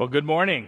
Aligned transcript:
Well, 0.00 0.08
good 0.08 0.24
morning. 0.24 0.66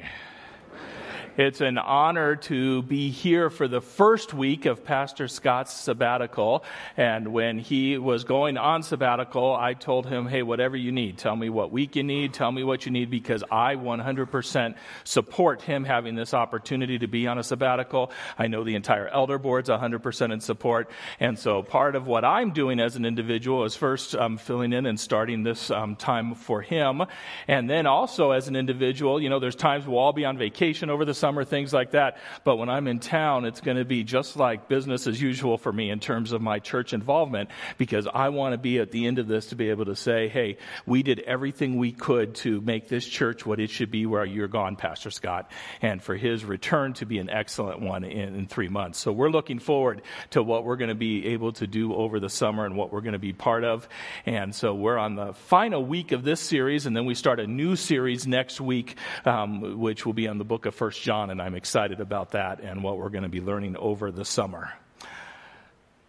It's 1.38 1.62
an 1.62 1.78
honor 1.78 2.36
to 2.36 2.82
be 2.82 3.08
here 3.08 3.48
for 3.48 3.66
the 3.66 3.80
first 3.80 4.34
week 4.34 4.66
of 4.66 4.84
Pastor 4.84 5.28
Scott's 5.28 5.72
sabbatical. 5.72 6.62
And 6.94 7.28
when 7.28 7.58
he 7.58 7.96
was 7.96 8.24
going 8.24 8.58
on 8.58 8.82
sabbatical, 8.82 9.56
I 9.56 9.72
told 9.72 10.04
him, 10.04 10.26
hey, 10.26 10.42
whatever 10.42 10.76
you 10.76 10.92
need, 10.92 11.16
tell 11.16 11.34
me 11.34 11.48
what 11.48 11.72
week 11.72 11.96
you 11.96 12.02
need, 12.02 12.34
tell 12.34 12.52
me 12.52 12.64
what 12.64 12.84
you 12.84 12.92
need, 12.92 13.08
because 13.08 13.42
I 13.50 13.76
100% 13.76 14.74
support 15.04 15.62
him 15.62 15.84
having 15.84 16.16
this 16.16 16.34
opportunity 16.34 16.98
to 16.98 17.06
be 17.06 17.26
on 17.26 17.38
a 17.38 17.42
sabbatical. 17.42 18.12
I 18.38 18.48
know 18.48 18.62
the 18.62 18.74
entire 18.74 19.08
elder 19.08 19.38
board's 19.38 19.70
100% 19.70 20.32
in 20.34 20.40
support. 20.42 20.90
And 21.18 21.38
so 21.38 21.62
part 21.62 21.96
of 21.96 22.06
what 22.06 22.26
I'm 22.26 22.50
doing 22.50 22.78
as 22.78 22.96
an 22.96 23.06
individual 23.06 23.64
is 23.64 23.74
first 23.74 24.14
um, 24.14 24.36
filling 24.36 24.74
in 24.74 24.84
and 24.84 25.00
starting 25.00 25.44
this 25.44 25.70
um, 25.70 25.96
time 25.96 26.34
for 26.34 26.60
him. 26.60 27.04
And 27.48 27.70
then 27.70 27.86
also 27.86 28.32
as 28.32 28.48
an 28.48 28.56
individual, 28.56 29.18
you 29.18 29.30
know, 29.30 29.38
there's 29.38 29.56
times 29.56 29.86
we'll 29.86 29.98
all 29.98 30.12
be 30.12 30.26
on 30.26 30.36
vacation 30.36 30.90
over 30.90 31.06
the 31.06 31.21
summer, 31.22 31.44
things 31.44 31.72
like 31.72 31.92
that. 31.92 32.18
But 32.42 32.56
when 32.56 32.68
I'm 32.68 32.88
in 32.88 32.98
town, 32.98 33.44
it's 33.44 33.60
going 33.60 33.76
to 33.76 33.84
be 33.84 34.02
just 34.02 34.36
like 34.36 34.68
business 34.68 35.06
as 35.06 35.22
usual 35.22 35.56
for 35.56 35.72
me 35.72 35.88
in 35.88 36.00
terms 36.00 36.32
of 36.32 36.42
my 36.42 36.58
church 36.58 36.92
involvement 36.92 37.48
because 37.78 38.08
I 38.12 38.30
want 38.30 38.54
to 38.54 38.58
be 38.58 38.80
at 38.80 38.90
the 38.90 39.06
end 39.06 39.20
of 39.20 39.28
this 39.28 39.46
to 39.50 39.54
be 39.54 39.70
able 39.70 39.84
to 39.84 39.94
say, 39.94 40.26
hey, 40.26 40.56
we 40.84 41.04
did 41.04 41.20
everything 41.20 41.78
we 41.78 41.92
could 41.92 42.34
to 42.46 42.60
make 42.60 42.88
this 42.88 43.06
church 43.06 43.46
what 43.46 43.60
it 43.60 43.70
should 43.70 43.92
be 43.92 44.04
where 44.04 44.24
you're 44.24 44.48
gone, 44.48 44.74
Pastor 44.74 45.12
Scott, 45.12 45.48
and 45.80 46.02
for 46.02 46.16
his 46.16 46.44
return 46.44 46.92
to 46.94 47.06
be 47.06 47.20
an 47.20 47.30
excellent 47.30 47.80
one 47.80 48.02
in, 48.02 48.34
in 48.34 48.46
three 48.48 48.68
months. 48.68 48.98
So 48.98 49.12
we're 49.12 49.30
looking 49.30 49.60
forward 49.60 50.02
to 50.30 50.42
what 50.42 50.64
we're 50.64 50.74
going 50.74 50.88
to 50.88 50.96
be 50.96 51.28
able 51.28 51.52
to 51.52 51.68
do 51.68 51.94
over 51.94 52.18
the 52.18 52.30
summer 52.30 52.66
and 52.66 52.76
what 52.76 52.92
we're 52.92 53.00
going 53.00 53.12
to 53.12 53.20
be 53.20 53.32
part 53.32 53.62
of. 53.62 53.88
And 54.26 54.52
so 54.52 54.74
we're 54.74 54.98
on 54.98 55.14
the 55.14 55.34
final 55.34 55.84
week 55.84 56.10
of 56.10 56.24
this 56.24 56.40
series, 56.40 56.86
and 56.86 56.96
then 56.96 57.04
we 57.04 57.14
start 57.14 57.38
a 57.38 57.46
new 57.46 57.76
series 57.76 58.26
next 58.26 58.60
week, 58.60 58.96
um, 59.24 59.78
which 59.78 60.04
will 60.04 60.14
be 60.14 60.26
on 60.26 60.38
the 60.38 60.44
book 60.44 60.66
of 60.66 60.74
First 60.74 61.00
John. 61.00 61.11
John, 61.12 61.28
and 61.28 61.42
I'm 61.42 61.54
excited 61.54 62.00
about 62.00 62.30
that 62.30 62.60
and 62.60 62.82
what 62.82 62.96
we're 62.96 63.10
going 63.10 63.24
to 63.24 63.28
be 63.28 63.42
learning 63.42 63.76
over 63.76 64.10
the 64.10 64.24
summer. 64.24 64.72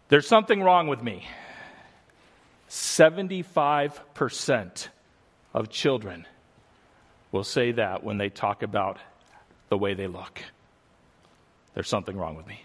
There's 0.07 0.25
something 0.25 0.63
wrong 0.63 0.87
with 0.87 1.03
me. 1.03 1.27
75% 2.69 4.87
of 5.53 5.69
children 5.69 6.25
will 7.33 7.43
say 7.43 7.73
that 7.73 8.05
when 8.05 8.17
they 8.17 8.29
talk 8.29 8.63
about 8.63 8.97
the 9.67 9.77
way 9.77 9.93
they 9.93 10.07
look. 10.07 10.41
There's 11.73 11.89
something 11.89 12.15
wrong 12.15 12.37
with 12.37 12.47
me. 12.47 12.63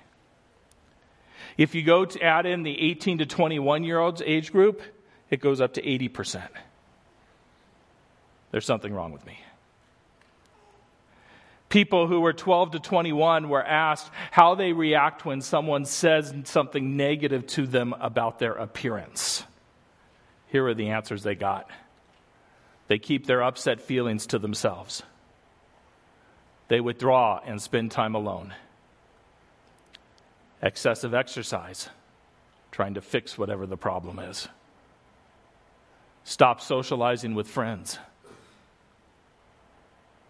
If 1.56 1.74
you 1.74 1.82
go 1.82 2.04
to 2.04 2.22
add 2.22 2.46
in 2.46 2.62
the 2.62 2.80
18 2.80 3.18
to 3.18 3.26
21 3.26 3.82
year 3.82 3.98
olds 3.98 4.22
age 4.24 4.52
group, 4.52 4.80
it 5.28 5.40
goes 5.40 5.60
up 5.60 5.74
to 5.74 5.82
80%. 5.82 6.46
There's 8.52 8.64
something 8.64 8.94
wrong 8.94 9.10
with 9.10 9.26
me. 9.26 9.40
People 11.68 12.06
who 12.06 12.20
were 12.20 12.32
12 12.32 12.72
to 12.72 12.80
21 12.80 13.48
were 13.48 13.62
asked 13.62 14.10
how 14.30 14.54
they 14.54 14.72
react 14.72 15.24
when 15.24 15.42
someone 15.42 15.84
says 15.84 16.32
something 16.44 16.96
negative 16.96 17.46
to 17.48 17.66
them 17.66 17.94
about 18.00 18.38
their 18.38 18.54
appearance. 18.54 19.44
Here 20.48 20.66
are 20.66 20.74
the 20.74 20.90
answers 20.90 21.22
they 21.22 21.34
got 21.34 21.70
they 22.88 22.98
keep 22.98 23.26
their 23.26 23.42
upset 23.42 23.82
feelings 23.82 24.26
to 24.28 24.38
themselves, 24.38 25.02
they 26.68 26.80
withdraw 26.80 27.40
and 27.44 27.60
spend 27.62 27.90
time 27.90 28.14
alone. 28.14 28.54
Excessive 30.60 31.14
exercise, 31.14 31.88
trying 32.72 32.94
to 32.94 33.00
fix 33.00 33.38
whatever 33.38 33.66
the 33.66 33.76
problem 33.76 34.18
is. 34.18 34.48
Stop 36.24 36.60
socializing 36.60 37.34
with 37.34 37.46
friends 37.46 37.98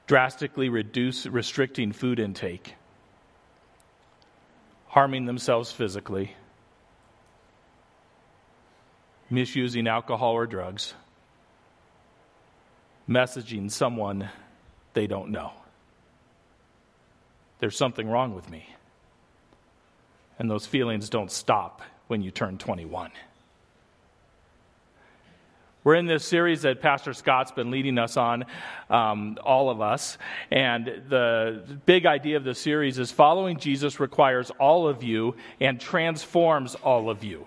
drastically 0.09 0.71
reduce, 0.71 1.27
restricting 1.27 1.93
food 1.93 2.19
intake, 2.19 2.75
harming 4.87 5.27
themselves 5.27 5.71
physically, 5.71 6.35
misusing 9.29 9.87
alcohol 9.87 10.33
or 10.33 10.47
drugs, 10.47 10.95
messaging 13.07 13.71
someone 13.71 14.31
they 14.95 15.07
don't 15.07 15.31
know. 15.31 15.53
There's 17.59 17.77
something 17.77 18.09
wrong 18.09 18.35
with 18.35 18.49
me. 18.49 18.67
And 20.39 20.51
those 20.51 20.65
feelings 20.65 21.11
don't 21.11 21.31
stop 21.31 21.83
when 22.07 22.23
you 22.23 22.31
turn 22.31 22.57
21. 22.57 23.11
We're 25.89 25.95
in 25.95 26.05
this 26.05 26.27
series 26.27 26.61
that 26.63 26.83
Pastor 26.83 27.15
Scott's 27.15 27.51
been 27.51 27.71
leading 27.71 27.97
us 27.97 28.19
on, 28.19 28.45
um, 28.91 29.39
all 29.43 29.71
of 29.71 29.81
us. 29.81 30.19
And 30.51 30.85
the 31.09 31.63
big 31.87 32.05
idea 32.05 32.37
of 32.37 32.45
the 32.45 32.55
series 32.55 32.99
is 32.99 33.11
following 33.11 33.57
Jesus 33.57 33.99
requires 33.99 34.51
all 34.61 34.87
of 34.87 35.03
you 35.03 35.35
and 35.63 35.81
transforms 35.81 36.75
all 36.75 37.09
of 37.09 37.25
you. 37.25 37.47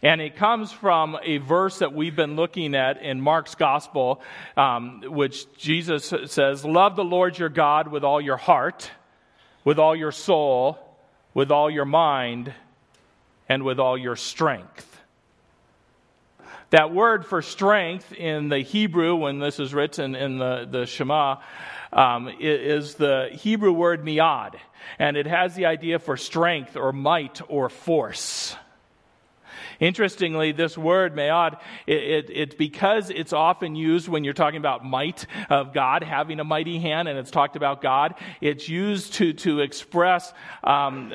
And 0.00 0.20
it 0.20 0.36
comes 0.36 0.70
from 0.70 1.18
a 1.24 1.38
verse 1.38 1.80
that 1.80 1.92
we've 1.92 2.14
been 2.14 2.36
looking 2.36 2.76
at 2.76 3.02
in 3.02 3.20
Mark's 3.20 3.56
gospel, 3.56 4.22
um, 4.56 5.02
which 5.04 5.52
Jesus 5.56 6.14
says, 6.26 6.64
Love 6.64 6.94
the 6.94 7.02
Lord 7.02 7.36
your 7.36 7.48
God 7.48 7.88
with 7.88 8.04
all 8.04 8.20
your 8.20 8.36
heart, 8.36 8.88
with 9.64 9.80
all 9.80 9.96
your 9.96 10.12
soul, 10.12 10.78
with 11.34 11.50
all 11.50 11.68
your 11.68 11.84
mind, 11.84 12.54
and 13.48 13.64
with 13.64 13.80
all 13.80 13.98
your 13.98 14.14
strength. 14.14 14.89
That 16.70 16.94
word 16.94 17.26
for 17.26 17.42
strength 17.42 18.12
in 18.12 18.48
the 18.48 18.60
Hebrew, 18.60 19.16
when 19.16 19.40
this 19.40 19.58
is 19.58 19.74
written 19.74 20.14
in 20.14 20.38
the, 20.38 20.68
the 20.70 20.86
Shema, 20.86 21.38
um, 21.92 22.30
is 22.38 22.94
the 22.94 23.28
Hebrew 23.32 23.72
word 23.72 24.04
miad. 24.04 24.54
And 24.96 25.16
it 25.16 25.26
has 25.26 25.56
the 25.56 25.66
idea 25.66 25.98
for 25.98 26.16
strength 26.16 26.76
or 26.76 26.92
might 26.92 27.40
or 27.48 27.70
force. 27.70 28.54
Interestingly, 29.80 30.52
this 30.52 30.76
word, 30.76 31.16
me'od, 31.16 31.56
it, 31.86 31.96
it, 31.96 32.30
it, 32.30 32.58
because 32.58 33.08
it's 33.08 33.32
often 33.32 33.74
used 33.74 34.08
when 34.08 34.24
you're 34.24 34.34
talking 34.34 34.58
about 34.58 34.84
might 34.84 35.26
of 35.48 35.72
God, 35.72 36.02
having 36.02 36.38
a 36.38 36.44
mighty 36.44 36.78
hand, 36.78 37.08
and 37.08 37.18
it's 37.18 37.30
talked 37.30 37.56
about 37.56 37.80
God, 37.80 38.14
it's 38.42 38.68
used 38.68 39.14
to, 39.14 39.32
to 39.32 39.60
express 39.60 40.32
um, 40.62 41.12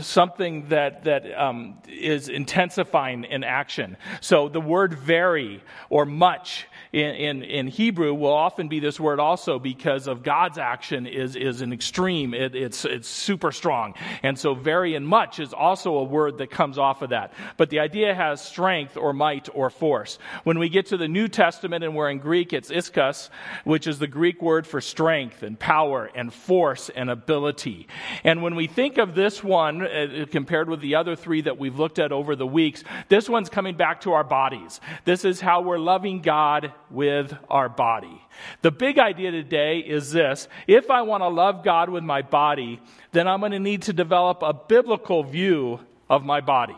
something 0.00 0.68
that, 0.68 1.04
that 1.04 1.32
um, 1.38 1.78
is 1.88 2.28
intensifying 2.28 3.24
in 3.24 3.42
action. 3.42 3.96
So 4.20 4.48
the 4.48 4.60
word 4.60 4.94
very 4.94 5.62
or 5.88 6.04
much 6.04 6.66
in, 6.92 7.14
in, 7.14 7.42
in, 7.42 7.66
Hebrew 7.66 8.14
will 8.14 8.32
often 8.32 8.68
be 8.68 8.80
this 8.80 8.98
word 9.00 9.20
also 9.20 9.58
because 9.58 10.06
of 10.06 10.22
God's 10.22 10.56
action 10.56 11.06
is, 11.06 11.36
is 11.36 11.60
an 11.60 11.72
extreme. 11.72 12.32
It, 12.32 12.54
it's, 12.54 12.84
it's 12.84 13.08
super 13.08 13.52
strong. 13.52 13.94
And 14.22 14.38
so 14.38 14.54
very 14.54 14.94
and 14.94 15.06
much 15.06 15.40
is 15.40 15.52
also 15.52 15.96
a 15.96 16.04
word 16.04 16.38
that 16.38 16.50
comes 16.50 16.78
off 16.78 17.02
of 17.02 17.10
that. 17.10 17.32
But 17.56 17.70
the 17.70 17.80
idea 17.86 18.12
has 18.12 18.40
strength 18.42 18.96
or 18.96 19.12
might 19.12 19.48
or 19.54 19.70
force. 19.70 20.18
When 20.42 20.58
we 20.58 20.68
get 20.68 20.86
to 20.86 20.96
the 20.96 21.06
New 21.06 21.28
Testament 21.28 21.84
and 21.84 21.94
we're 21.94 22.10
in 22.10 22.18
Greek, 22.18 22.52
it's 22.52 22.70
ischus, 22.70 23.30
which 23.62 23.86
is 23.86 24.00
the 24.00 24.08
Greek 24.08 24.42
word 24.42 24.66
for 24.66 24.80
strength 24.80 25.44
and 25.44 25.56
power 25.56 26.10
and 26.12 26.34
force 26.34 26.90
and 26.90 27.08
ability. 27.08 27.86
And 28.24 28.42
when 28.42 28.56
we 28.56 28.66
think 28.66 28.98
of 28.98 29.14
this 29.14 29.44
one 29.44 29.82
uh, 29.82 30.26
compared 30.32 30.68
with 30.68 30.80
the 30.80 30.96
other 30.96 31.14
three 31.14 31.42
that 31.42 31.58
we've 31.58 31.78
looked 31.78 32.00
at 32.00 32.10
over 32.10 32.34
the 32.34 32.46
weeks, 32.46 32.82
this 33.08 33.28
one's 33.28 33.48
coming 33.48 33.76
back 33.76 34.00
to 34.00 34.12
our 34.12 34.24
bodies. 34.24 34.80
This 35.04 35.24
is 35.24 35.40
how 35.40 35.62
we're 35.62 35.78
loving 35.78 36.22
God 36.22 36.72
with 36.90 37.32
our 37.48 37.68
body. 37.68 38.20
The 38.62 38.72
big 38.72 38.98
idea 38.98 39.30
today 39.30 39.78
is 39.78 40.10
this. 40.10 40.48
If 40.66 40.90
I 40.90 41.02
want 41.02 41.22
to 41.22 41.28
love 41.28 41.62
God 41.62 41.88
with 41.88 42.02
my 42.02 42.22
body, 42.22 42.80
then 43.12 43.28
I'm 43.28 43.40
going 43.40 43.52
to 43.52 43.60
need 43.60 43.82
to 43.82 43.92
develop 43.92 44.42
a 44.42 44.52
biblical 44.52 45.22
view 45.22 45.78
of 46.08 46.24
my 46.24 46.40
body. 46.40 46.76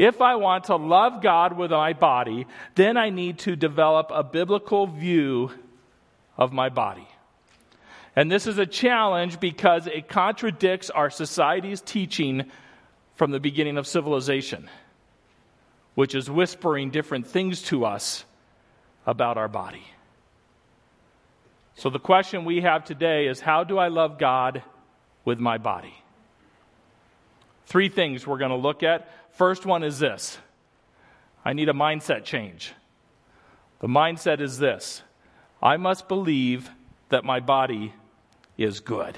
If 0.00 0.22
I 0.22 0.36
want 0.36 0.64
to 0.64 0.76
love 0.76 1.20
God 1.20 1.58
with 1.58 1.72
my 1.72 1.92
body, 1.92 2.46
then 2.74 2.96
I 2.96 3.10
need 3.10 3.40
to 3.40 3.54
develop 3.54 4.10
a 4.10 4.24
biblical 4.24 4.86
view 4.86 5.50
of 6.38 6.54
my 6.54 6.70
body. 6.70 7.06
And 8.16 8.32
this 8.32 8.46
is 8.46 8.56
a 8.56 8.64
challenge 8.64 9.40
because 9.40 9.86
it 9.86 10.08
contradicts 10.08 10.88
our 10.88 11.10
society's 11.10 11.82
teaching 11.82 12.50
from 13.14 13.30
the 13.30 13.40
beginning 13.40 13.76
of 13.76 13.86
civilization, 13.86 14.70
which 15.96 16.14
is 16.14 16.30
whispering 16.30 16.88
different 16.88 17.26
things 17.26 17.60
to 17.64 17.84
us 17.84 18.24
about 19.06 19.36
our 19.36 19.48
body. 19.48 19.84
So 21.74 21.90
the 21.90 21.98
question 21.98 22.46
we 22.46 22.62
have 22.62 22.86
today 22.86 23.26
is 23.26 23.40
how 23.40 23.64
do 23.64 23.76
I 23.76 23.88
love 23.88 24.18
God 24.18 24.62
with 25.26 25.38
my 25.38 25.58
body? 25.58 25.92
Three 27.70 27.88
things 27.88 28.26
we're 28.26 28.38
going 28.38 28.50
to 28.50 28.56
look 28.56 28.82
at. 28.82 29.08
First 29.36 29.64
one 29.64 29.84
is 29.84 30.00
this 30.00 30.38
I 31.44 31.52
need 31.52 31.68
a 31.68 31.72
mindset 31.72 32.24
change. 32.24 32.72
The 33.78 33.86
mindset 33.86 34.40
is 34.40 34.58
this 34.58 35.02
I 35.62 35.76
must 35.76 36.08
believe 36.08 36.68
that 37.10 37.24
my 37.24 37.38
body 37.38 37.94
is 38.58 38.80
good. 38.80 39.16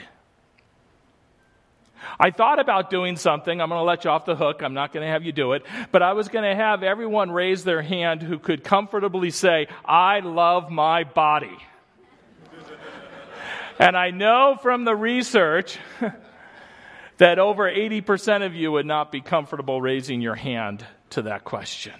I 2.20 2.30
thought 2.30 2.58
about 2.58 2.90
doing 2.90 3.16
something. 3.16 3.58
I'm 3.58 3.70
going 3.70 3.78
to 3.78 3.84
let 3.84 4.04
you 4.04 4.10
off 4.10 4.26
the 4.26 4.36
hook. 4.36 4.62
I'm 4.62 4.74
not 4.74 4.92
going 4.92 5.06
to 5.06 5.10
have 5.10 5.22
you 5.22 5.32
do 5.32 5.52
it. 5.52 5.64
But 5.90 6.02
I 6.02 6.12
was 6.12 6.28
going 6.28 6.44
to 6.44 6.54
have 6.54 6.82
everyone 6.82 7.30
raise 7.30 7.64
their 7.64 7.80
hand 7.80 8.20
who 8.22 8.38
could 8.38 8.64
comfortably 8.64 9.30
say, 9.30 9.68
I 9.84 10.20
love 10.20 10.70
my 10.70 11.04
body. 11.04 11.56
And 13.78 13.96
I 13.96 14.10
know 14.10 14.58
from 14.60 14.84
the 14.84 14.94
research 14.94 15.78
that 17.22 17.38
over 17.38 17.70
80% 17.70 18.44
of 18.44 18.52
you 18.52 18.72
would 18.72 18.84
not 18.84 19.12
be 19.12 19.20
comfortable 19.20 19.80
raising 19.80 20.20
your 20.20 20.34
hand 20.34 20.84
to 21.10 21.22
that 21.22 21.44
question. 21.44 21.94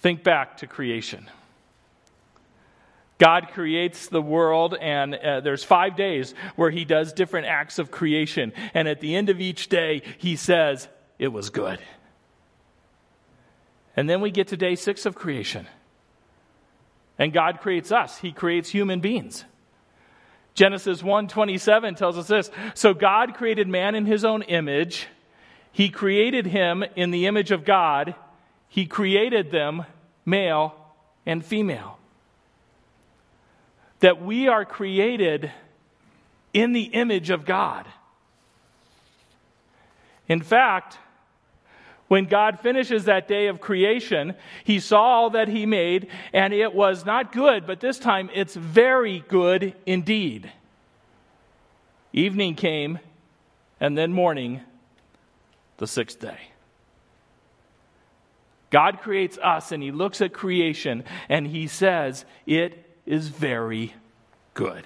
Think 0.00 0.22
back 0.22 0.58
to 0.58 0.66
creation. 0.66 1.26
God 3.16 3.48
creates 3.54 4.08
the 4.08 4.20
world, 4.20 4.76
and 4.78 5.14
uh, 5.14 5.40
there's 5.40 5.64
five 5.64 5.96
days 5.96 6.34
where 6.54 6.68
He 6.68 6.84
does 6.84 7.14
different 7.14 7.46
acts 7.46 7.78
of 7.78 7.90
creation. 7.90 8.52
And 8.74 8.86
at 8.86 9.00
the 9.00 9.16
end 9.16 9.30
of 9.30 9.40
each 9.40 9.70
day, 9.70 10.02
He 10.18 10.36
says, 10.36 10.86
It 11.18 11.28
was 11.28 11.48
good. 11.48 11.78
And 13.96 14.06
then 14.06 14.20
we 14.20 14.30
get 14.30 14.48
to 14.48 14.58
day 14.58 14.74
six 14.74 15.06
of 15.06 15.14
creation. 15.14 15.66
And 17.18 17.32
God 17.32 17.60
creates 17.62 17.90
us, 17.90 18.18
He 18.18 18.32
creates 18.32 18.68
human 18.68 19.00
beings. 19.00 19.46
Genesis 20.54 21.02
1:27 21.02 21.96
tells 21.96 22.16
us 22.16 22.28
this. 22.28 22.50
So 22.74 22.94
God 22.94 23.34
created 23.34 23.68
man 23.68 23.94
in 23.94 24.06
his 24.06 24.24
own 24.24 24.42
image. 24.42 25.08
He 25.72 25.88
created 25.88 26.46
him 26.46 26.84
in 26.94 27.10
the 27.10 27.26
image 27.26 27.50
of 27.50 27.64
God. 27.64 28.14
He 28.68 28.86
created 28.86 29.50
them 29.50 29.84
male 30.24 30.74
and 31.26 31.44
female. 31.44 31.98
That 33.98 34.22
we 34.22 34.48
are 34.48 34.64
created 34.64 35.50
in 36.52 36.72
the 36.72 36.84
image 36.84 37.30
of 37.30 37.44
God. 37.44 37.86
In 40.28 40.40
fact, 40.40 40.98
when 42.14 42.26
God 42.26 42.60
finishes 42.60 43.06
that 43.06 43.26
day 43.26 43.48
of 43.48 43.60
creation, 43.60 44.36
he 44.62 44.78
saw 44.78 45.02
all 45.02 45.30
that 45.30 45.48
he 45.48 45.66
made, 45.66 46.06
and 46.32 46.54
it 46.54 46.72
was 46.72 47.04
not 47.04 47.32
good, 47.32 47.66
but 47.66 47.80
this 47.80 47.98
time 47.98 48.30
it's 48.32 48.54
very 48.54 49.24
good 49.26 49.74
indeed. 49.84 50.48
Evening 52.12 52.54
came, 52.54 53.00
and 53.80 53.98
then 53.98 54.12
morning, 54.12 54.60
the 55.78 55.88
sixth 55.88 56.20
day. 56.20 56.38
God 58.70 59.00
creates 59.00 59.36
us, 59.38 59.72
and 59.72 59.82
he 59.82 59.90
looks 59.90 60.20
at 60.20 60.32
creation, 60.32 61.02
and 61.28 61.48
he 61.48 61.66
says, 61.66 62.24
It 62.46 62.96
is 63.06 63.26
very 63.26 63.92
good. 64.54 64.84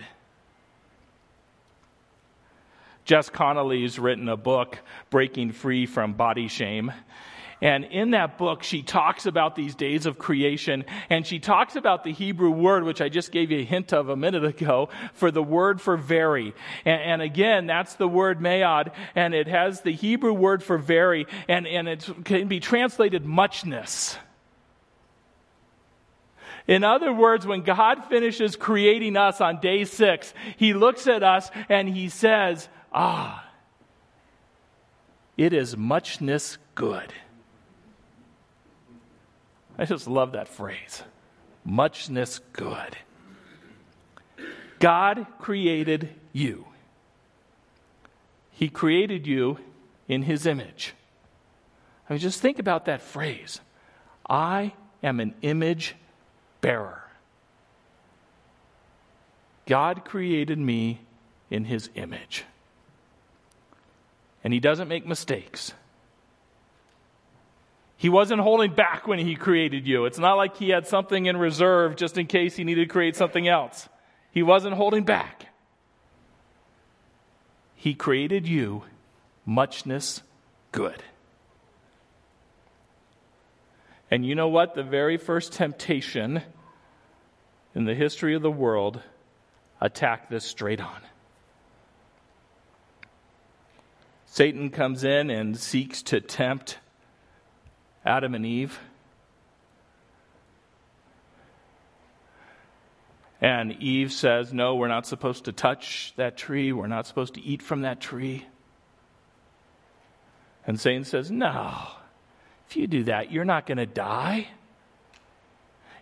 Jess 3.08 3.30
Connolly's 3.30 3.98
written 3.98 4.28
a 4.28 4.36
book, 4.36 4.78
Breaking 5.08 5.52
Free 5.52 5.86
from 5.86 6.12
Body 6.12 6.46
Shame. 6.46 6.92
And 7.62 7.86
in 7.86 8.10
that 8.10 8.36
book, 8.36 8.62
she 8.62 8.82
talks 8.82 9.24
about 9.24 9.56
these 9.56 9.74
days 9.74 10.04
of 10.04 10.18
creation, 10.18 10.84
and 11.08 11.26
she 11.26 11.38
talks 11.38 11.74
about 11.74 12.04
the 12.04 12.12
Hebrew 12.12 12.50
word, 12.50 12.84
which 12.84 13.00
I 13.00 13.08
just 13.08 13.32
gave 13.32 13.50
you 13.50 13.60
a 13.60 13.64
hint 13.64 13.94
of 13.94 14.10
a 14.10 14.14
minute 14.14 14.44
ago, 14.44 14.90
for 15.14 15.30
the 15.30 15.42
word 15.42 15.80
for 15.80 15.96
very. 15.96 16.52
And, 16.84 17.00
and 17.00 17.22
again, 17.22 17.66
that's 17.66 17.94
the 17.94 18.06
word 18.06 18.40
mayad, 18.40 18.92
and 19.14 19.32
it 19.32 19.48
has 19.48 19.80
the 19.80 19.94
Hebrew 19.94 20.34
word 20.34 20.62
for 20.62 20.76
very, 20.76 21.26
and, 21.48 21.66
and 21.66 21.88
it 21.88 22.06
can 22.26 22.46
be 22.46 22.60
translated 22.60 23.24
muchness. 23.24 24.18
In 26.66 26.84
other 26.84 27.14
words, 27.14 27.46
when 27.46 27.62
God 27.62 28.04
finishes 28.10 28.54
creating 28.54 29.16
us 29.16 29.40
on 29.40 29.62
day 29.62 29.86
six, 29.86 30.34
He 30.58 30.74
looks 30.74 31.06
at 31.06 31.22
us 31.22 31.50
and 31.70 31.88
He 31.88 32.10
says, 32.10 32.68
Ah, 32.92 33.44
it 35.36 35.52
is 35.52 35.76
muchness 35.76 36.58
good. 36.74 37.12
I 39.78 39.84
just 39.84 40.08
love 40.08 40.32
that 40.32 40.48
phrase. 40.48 41.02
Muchness 41.64 42.40
good. 42.52 42.96
God 44.80 45.26
created 45.38 46.08
you. 46.32 46.66
He 48.50 48.68
created 48.68 49.26
you 49.26 49.58
in 50.08 50.22
His 50.22 50.46
image. 50.46 50.94
I 52.08 52.14
mean, 52.14 52.20
just 52.20 52.40
think 52.40 52.58
about 52.58 52.86
that 52.86 53.02
phrase. 53.02 53.60
I 54.28 54.72
am 55.02 55.20
an 55.20 55.34
image 55.42 55.94
bearer. 56.60 57.04
God 59.66 60.04
created 60.04 60.58
me 60.58 61.00
in 61.50 61.66
His 61.66 61.90
image 61.94 62.44
and 64.48 64.54
he 64.54 64.60
doesn't 64.60 64.88
make 64.88 65.06
mistakes. 65.06 65.74
He 67.98 68.08
wasn't 68.08 68.40
holding 68.40 68.72
back 68.72 69.06
when 69.06 69.18
he 69.18 69.34
created 69.34 69.86
you. 69.86 70.06
It's 70.06 70.18
not 70.18 70.38
like 70.38 70.56
he 70.56 70.70
had 70.70 70.86
something 70.86 71.26
in 71.26 71.36
reserve 71.36 71.96
just 71.96 72.16
in 72.16 72.26
case 72.26 72.56
he 72.56 72.64
needed 72.64 72.88
to 72.88 72.90
create 72.90 73.14
something 73.14 73.46
else. 73.46 73.90
He 74.30 74.42
wasn't 74.42 74.72
holding 74.72 75.04
back. 75.04 75.48
He 77.74 77.92
created 77.92 78.48
you 78.48 78.84
muchness 79.44 80.22
good. 80.72 81.02
And 84.10 84.24
you 84.24 84.34
know 84.34 84.48
what? 84.48 84.74
The 84.74 84.82
very 84.82 85.18
first 85.18 85.52
temptation 85.52 86.40
in 87.74 87.84
the 87.84 87.94
history 87.94 88.34
of 88.34 88.40
the 88.40 88.50
world 88.50 89.02
attacked 89.78 90.30
this 90.30 90.46
straight 90.46 90.80
on. 90.80 91.02
Satan 94.30 94.70
comes 94.70 95.04
in 95.04 95.30
and 95.30 95.58
seeks 95.58 96.02
to 96.02 96.20
tempt 96.20 96.78
Adam 98.04 98.34
and 98.34 98.46
Eve. 98.46 98.78
And 103.40 103.72
Eve 103.80 104.12
says, 104.12 104.52
No, 104.52 104.76
we're 104.76 104.88
not 104.88 105.06
supposed 105.06 105.46
to 105.46 105.52
touch 105.52 106.12
that 106.16 106.36
tree. 106.36 106.72
We're 106.72 106.86
not 106.86 107.06
supposed 107.06 107.34
to 107.34 107.40
eat 107.40 107.62
from 107.62 107.82
that 107.82 108.00
tree. 108.00 108.44
And 110.66 110.78
Satan 110.78 111.04
says, 111.04 111.30
No, 111.30 111.74
if 112.68 112.76
you 112.76 112.86
do 112.86 113.04
that, 113.04 113.32
you're 113.32 113.44
not 113.44 113.66
going 113.66 113.78
to 113.78 113.86
die. 113.86 114.48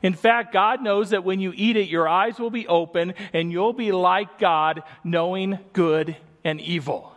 In 0.03 0.15
fact, 0.15 0.53
God 0.53 0.83
knows 0.83 1.11
that 1.11 1.25
when 1.25 1.41
you 1.41 1.53
eat 1.55 1.77
it, 1.77 1.89
your 1.89 2.09
eyes 2.09 2.39
will 2.39 2.51
be 2.51 2.67
open 2.67 3.15
and 3.33 3.51
you'll 3.51 3.73
be 3.73 3.93
like 3.93 4.39
God, 4.39 4.83
knowing 5.05 5.59
good 5.73 6.17
and 6.45 6.61
evil. 6.61 7.16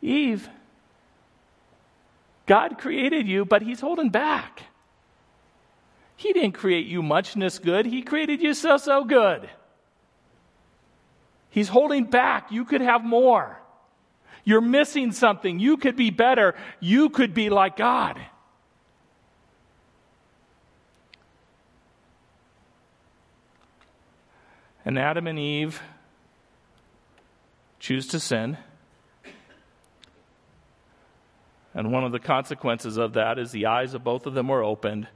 Eve, 0.00 0.48
God 2.46 2.78
created 2.78 3.26
you, 3.28 3.44
but 3.44 3.62
He's 3.62 3.80
holding 3.80 4.10
back. 4.10 4.62
He 6.16 6.32
didn't 6.32 6.52
create 6.52 6.86
you 6.86 7.02
muchness 7.02 7.58
good, 7.58 7.86
He 7.86 8.02
created 8.02 8.42
you 8.42 8.54
so, 8.54 8.76
so 8.76 9.04
good. 9.04 9.48
He's 11.50 11.68
holding 11.68 12.04
back. 12.04 12.52
You 12.52 12.64
could 12.64 12.80
have 12.80 13.02
more. 13.02 13.58
You're 14.44 14.60
missing 14.60 15.12
something. 15.12 15.58
You 15.58 15.76
could 15.76 15.96
be 15.96 16.10
better. 16.10 16.54
You 16.78 17.10
could 17.10 17.34
be 17.34 17.50
like 17.50 17.76
God. 17.76 18.20
And 24.84 24.98
Adam 24.98 25.26
and 25.26 25.38
Eve 25.38 25.82
choose 27.78 28.06
to 28.08 28.20
sin. 28.20 28.56
And 31.74 31.92
one 31.92 32.04
of 32.04 32.12
the 32.12 32.18
consequences 32.18 32.96
of 32.96 33.14
that 33.14 33.38
is 33.38 33.52
the 33.52 33.66
eyes 33.66 33.94
of 33.94 34.04
both 34.04 34.26
of 34.26 34.34
them 34.34 34.48
were 34.48 34.62
opened. 34.62 35.08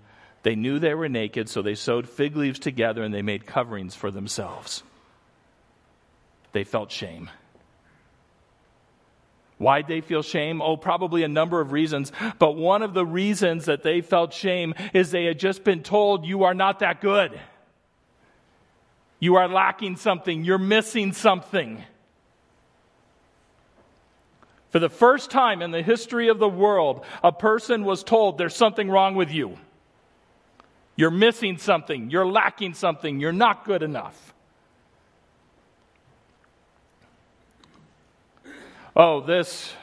They 0.42 0.54
knew 0.54 0.78
they 0.78 0.94
were 0.94 1.08
naked, 1.08 1.48
so 1.48 1.62
they 1.62 1.74
sewed 1.74 2.08
fig 2.08 2.36
leaves 2.36 2.58
together 2.58 3.02
and 3.02 3.14
they 3.14 3.22
made 3.22 3.46
coverings 3.46 3.94
for 3.94 4.10
themselves. 4.10 4.82
They 6.52 6.64
felt 6.64 6.90
shame. 6.90 7.30
Why'd 9.58 9.86
they 9.86 10.00
feel 10.00 10.22
shame? 10.22 10.60
Oh, 10.60 10.76
probably 10.76 11.22
a 11.22 11.28
number 11.28 11.60
of 11.60 11.70
reasons. 11.70 12.10
But 12.40 12.56
one 12.56 12.82
of 12.82 12.94
the 12.94 13.06
reasons 13.06 13.66
that 13.66 13.84
they 13.84 14.00
felt 14.00 14.32
shame 14.32 14.74
is 14.92 15.10
they 15.10 15.26
had 15.26 15.38
just 15.38 15.62
been 15.62 15.84
told, 15.84 16.26
You 16.26 16.42
are 16.44 16.54
not 16.54 16.80
that 16.80 17.00
good. 17.00 17.38
You 19.20 19.36
are 19.36 19.46
lacking 19.46 19.96
something. 19.96 20.42
You're 20.44 20.58
missing 20.58 21.12
something. 21.12 21.84
For 24.72 24.78
the 24.78 24.88
first 24.88 25.30
time 25.30 25.60
in 25.60 25.70
the 25.70 25.82
history 25.82 26.28
of 26.28 26.38
the 26.38 26.48
world, 26.48 27.04
a 27.22 27.30
person 27.30 27.84
was 27.84 28.02
told 28.02 28.38
there's 28.38 28.56
something 28.56 28.88
wrong 28.90 29.14
with 29.14 29.30
you. 29.30 29.58
You're 30.96 31.10
missing 31.10 31.58
something. 31.58 32.10
You're 32.10 32.26
lacking 32.26 32.72
something. 32.72 33.20
You're 33.20 33.32
not 33.32 33.66
good 33.66 33.82
enough. 33.82 34.32
Oh, 38.96 39.20
this 39.20 39.74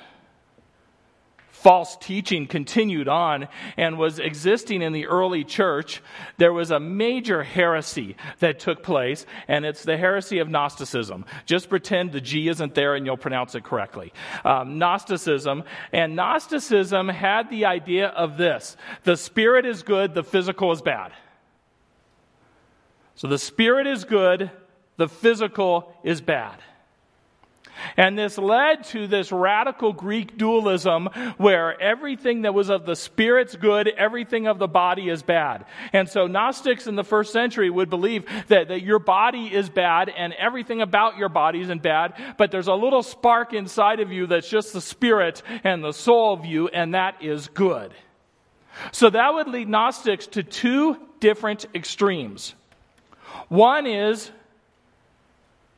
false 1.62 1.98
teaching 1.98 2.48
continued 2.48 3.08
on 3.08 3.48
and 3.76 3.98
was 3.98 4.18
existing 4.20 4.82
in 4.82 4.94
the 4.94 5.08
early 5.08 5.44
church, 5.44 6.02
there 6.38 6.54
was 6.54 6.72
a 6.72 6.80
major 6.80 7.44
heresy 7.44 8.16
that 8.40 8.60
took 8.60 8.82
place, 8.82 9.26
and 9.48 9.66
it's 9.66 9.84
the 9.84 9.98
heresy 9.98 10.40
of 10.40 10.50
Gnosticism. 10.50 11.26
Just 11.46 11.70
pretend 11.70 12.12
the 12.12 12.22
G 12.22 12.48
isn't 12.48 12.76
there 12.76 12.96
and 12.96 13.06
you'll 13.06 13.18
pronounce 13.18 13.56
it 13.56 13.64
correctly. 13.64 14.14
Um, 14.46 14.78
Gnosticism, 14.78 15.64
and 15.92 16.16
Gnosticism 16.16 17.10
had 17.10 17.50
the 17.50 17.66
idea 17.66 18.08
of 18.08 18.38
this 18.38 18.78
the 19.04 19.18
spirit 19.18 19.66
is 19.66 19.84
good, 19.84 20.14
the 20.14 20.24
physical 20.24 20.72
is 20.72 20.82
bad. 20.82 21.12
So 23.16 23.28
the 23.28 23.38
spirit 23.38 23.86
is 23.86 24.06
good, 24.06 24.50
the 24.96 25.10
physical 25.10 25.94
is 26.04 26.22
bad. 26.22 26.62
And 27.98 28.18
this 28.18 28.38
led 28.38 28.84
to 28.86 29.08
this 29.08 29.32
radical 29.32 29.94
Greek 29.94 30.38
dualism 30.38 31.08
where 31.38 31.80
everything 31.82 32.44
that 32.44 32.54
was 32.54 32.70
of 32.70 32.86
the 32.86 32.96
spirit's 32.96 33.56
good, 33.56 33.88
everything 33.88 34.48
of 34.48 34.60
the 34.60 34.68
body 34.68 35.10
is 35.10 35.24
bad. 35.24 35.66
And 35.94 36.08
so 36.10 36.28
Gnostics 36.28 36.88
in 36.88 36.96
the 36.96 37.04
first 37.04 37.34
century 37.34 37.70
would 37.70 37.90
believe 37.90 38.26
that, 38.48 38.70
that 38.70 38.82
your 38.82 39.00
body 39.00 39.54
is 39.54 39.70
bad 39.70 40.10
and 40.10 40.34
everything 40.34 40.82
about 40.82 41.18
your 41.18 41.30
body 41.30 41.62
isn't 41.62 41.82
bad, 41.82 42.14
but 42.38 42.52
there's 42.52 42.68
a 42.68 42.74
little 42.74 43.04
spark 43.04 43.54
inside 43.54 44.00
of 44.00 44.12
you 44.12 44.28
that's 44.28 44.50
just 44.50 44.74
the 44.74 44.82
spirit 44.82 45.42
and 45.64 45.84
the 45.84 45.94
soul 45.94 46.34
of 46.34 46.46
you, 46.46 46.68
and 46.68 46.94
that 46.94 47.22
is 47.22 47.48
good. 47.48 47.94
So 48.92 49.10
that 49.10 49.34
would 49.34 49.48
lead 49.48 49.68
Gnostics 49.68 50.28
to 50.28 50.44
two 50.44 50.98
different 51.20 51.66
extremes. 51.76 52.56
One 53.48 53.86
is 53.86 54.32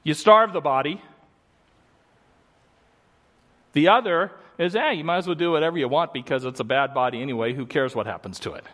you 0.03 0.13
starve 0.13 0.53
the 0.53 0.61
body 0.61 1.01
the 3.73 3.89
other 3.89 4.31
is, 4.57 4.75
eh, 4.75 4.91
you 4.91 5.03
might 5.03 5.17
as 5.17 5.27
well 5.27 5.35
do 5.35 5.51
whatever 5.51 5.77
you 5.77 5.87
want 5.87 6.13
because 6.13 6.45
it's 6.45 6.59
a 6.59 6.65
bad 6.65 6.93
body 6.93 7.21
anyway. 7.21 7.53
Who 7.53 7.65
cares 7.65 7.95
what 7.95 8.05
happens 8.05 8.39
to 8.41 8.53
it? 8.53 8.65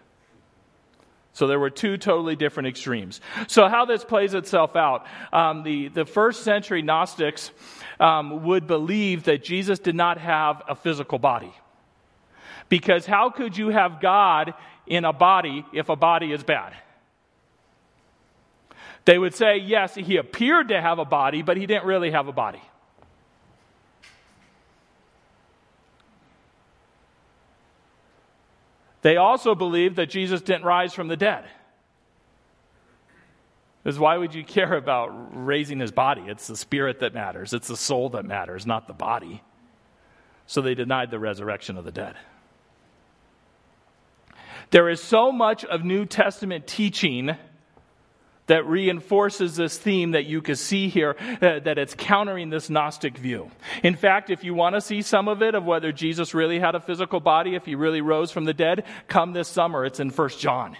So 1.33 1.45
there 1.45 1.59
were 1.59 1.69
two 1.69 1.97
totally 1.97 2.35
different 2.35 2.67
extremes. 2.67 3.21
So 3.47 3.67
how 3.67 3.85
this 3.85 4.03
plays 4.03 4.33
itself 4.33 4.75
out, 4.75 5.05
um, 5.31 5.61
the, 5.61 5.89
the 5.89 6.03
first 6.03 6.43
century 6.43 6.81
Gnostics 6.81 7.51
um, 7.99 8.43
would 8.45 8.65
believe 8.65 9.25
that 9.25 9.43
Jesus 9.43 9.77
did 9.77 9.93
not 9.93 10.17
have 10.17 10.63
a 10.67 10.73
physical 10.73 11.19
body. 11.19 11.53
Because 12.69 13.05
how 13.05 13.29
could 13.29 13.55
you 13.55 13.69
have 13.69 14.01
God 14.01 14.55
in 14.87 15.05
a 15.05 15.13
body 15.13 15.63
if 15.73 15.89
a 15.89 15.95
body 15.95 16.31
is 16.31 16.43
bad? 16.43 16.73
They 19.05 19.19
would 19.19 19.35
say, 19.35 19.57
yes, 19.57 19.93
he 19.93 20.17
appeared 20.17 20.69
to 20.69 20.81
have 20.81 20.97
a 20.97 21.05
body, 21.05 21.43
but 21.43 21.55
he 21.55 21.65
didn't 21.65 21.85
really 21.85 22.11
have 22.11 22.27
a 22.27 22.33
body. 22.33 22.61
They 29.01 29.17
also 29.17 29.55
believed 29.55 29.97
that 29.97 30.09
Jesus 30.09 30.41
didn't 30.41 30.65
rise 30.65 30.93
from 30.93 31.07
the 31.07 31.17
dead. 31.17 31.45
Because 33.83 33.99
why 33.99 34.17
would 34.17 34.33
you 34.33 34.43
care 34.43 34.73
about 34.73 35.09
raising 35.45 35.79
his 35.79 35.91
body? 35.91 36.23
It's 36.27 36.47
the 36.47 36.57
spirit 36.57 36.99
that 36.99 37.13
matters, 37.13 37.53
it's 37.53 37.67
the 37.67 37.77
soul 37.77 38.09
that 38.09 38.25
matters, 38.25 38.65
not 38.65 38.87
the 38.87 38.93
body. 38.93 39.41
So 40.45 40.61
they 40.61 40.75
denied 40.75 41.11
the 41.11 41.19
resurrection 41.19 41.77
of 41.77 41.85
the 41.85 41.91
dead. 41.91 42.15
There 44.71 44.89
is 44.89 45.01
so 45.01 45.31
much 45.31 45.63
of 45.63 45.85
New 45.85 46.05
Testament 46.05 46.67
teaching 46.67 47.37
that 48.47 48.65
reinforces 48.65 49.55
this 49.55 49.77
theme 49.77 50.11
that 50.11 50.25
you 50.25 50.41
can 50.41 50.55
see 50.55 50.89
here, 50.89 51.15
uh, 51.41 51.59
that 51.59 51.77
it's 51.77 51.93
countering 51.97 52.49
this 52.49 52.69
Gnostic 52.69 53.17
view. 53.17 53.51
In 53.83 53.95
fact, 53.95 54.29
if 54.29 54.43
you 54.43 54.53
want 54.53 54.75
to 54.75 54.81
see 54.81 55.01
some 55.01 55.27
of 55.27 55.41
it, 55.41 55.55
of 55.55 55.65
whether 55.65 55.91
Jesus 55.91 56.33
really 56.33 56.59
had 56.59 56.75
a 56.75 56.79
physical 56.79 57.19
body, 57.19 57.55
if 57.55 57.65
he 57.65 57.75
really 57.75 58.01
rose 58.01 58.31
from 58.31 58.45
the 58.45 58.53
dead, 58.53 58.85
come 59.07 59.33
this 59.33 59.47
summer. 59.47 59.85
It's 59.85 59.99
in 59.99 60.09
1 60.09 60.29
John. 60.29 60.75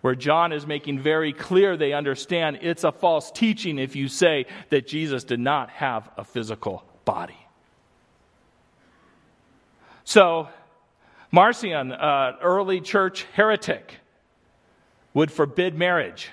Where 0.00 0.14
John 0.14 0.52
is 0.52 0.66
making 0.66 1.00
very 1.00 1.32
clear 1.32 1.76
they 1.76 1.92
understand 1.92 2.60
it's 2.62 2.84
a 2.84 2.92
false 2.92 3.32
teaching 3.32 3.78
if 3.78 3.96
you 3.96 4.06
say 4.06 4.46
that 4.70 4.86
Jesus 4.86 5.24
did 5.24 5.40
not 5.40 5.68
have 5.70 6.08
a 6.16 6.22
physical 6.22 6.84
body. 7.04 7.36
So, 10.04 10.48
Marcion, 11.32 11.90
uh, 11.90 12.36
early 12.40 12.80
church 12.80 13.26
heretic, 13.32 13.96
would 15.16 15.32
forbid 15.32 15.74
marriage. 15.74 16.28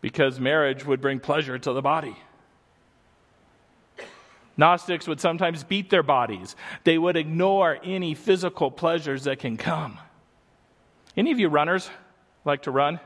Because 0.00 0.40
marriage 0.40 0.86
would 0.86 1.02
bring 1.02 1.20
pleasure 1.20 1.58
to 1.58 1.72
the 1.74 1.82
body. 1.82 2.16
Gnostics 4.56 5.06
would 5.06 5.20
sometimes 5.20 5.64
beat 5.64 5.90
their 5.90 6.02
bodies. 6.02 6.56
They 6.84 6.96
would 6.96 7.14
ignore 7.14 7.78
any 7.84 8.14
physical 8.14 8.70
pleasures 8.70 9.24
that 9.24 9.38
can 9.38 9.58
come. 9.58 9.98
Any 11.14 11.30
of 11.30 11.38
you 11.38 11.50
runners 11.50 11.90
like 12.46 12.62
to 12.62 12.70
run? 12.70 13.00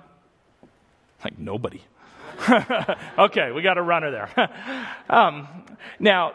Like 1.24 1.40
nobody. 1.40 1.82
okay, 3.18 3.50
we 3.50 3.62
got 3.62 3.78
a 3.78 3.82
runner 3.82 4.12
there. 4.12 4.50
um, 5.10 5.48
now, 5.98 6.34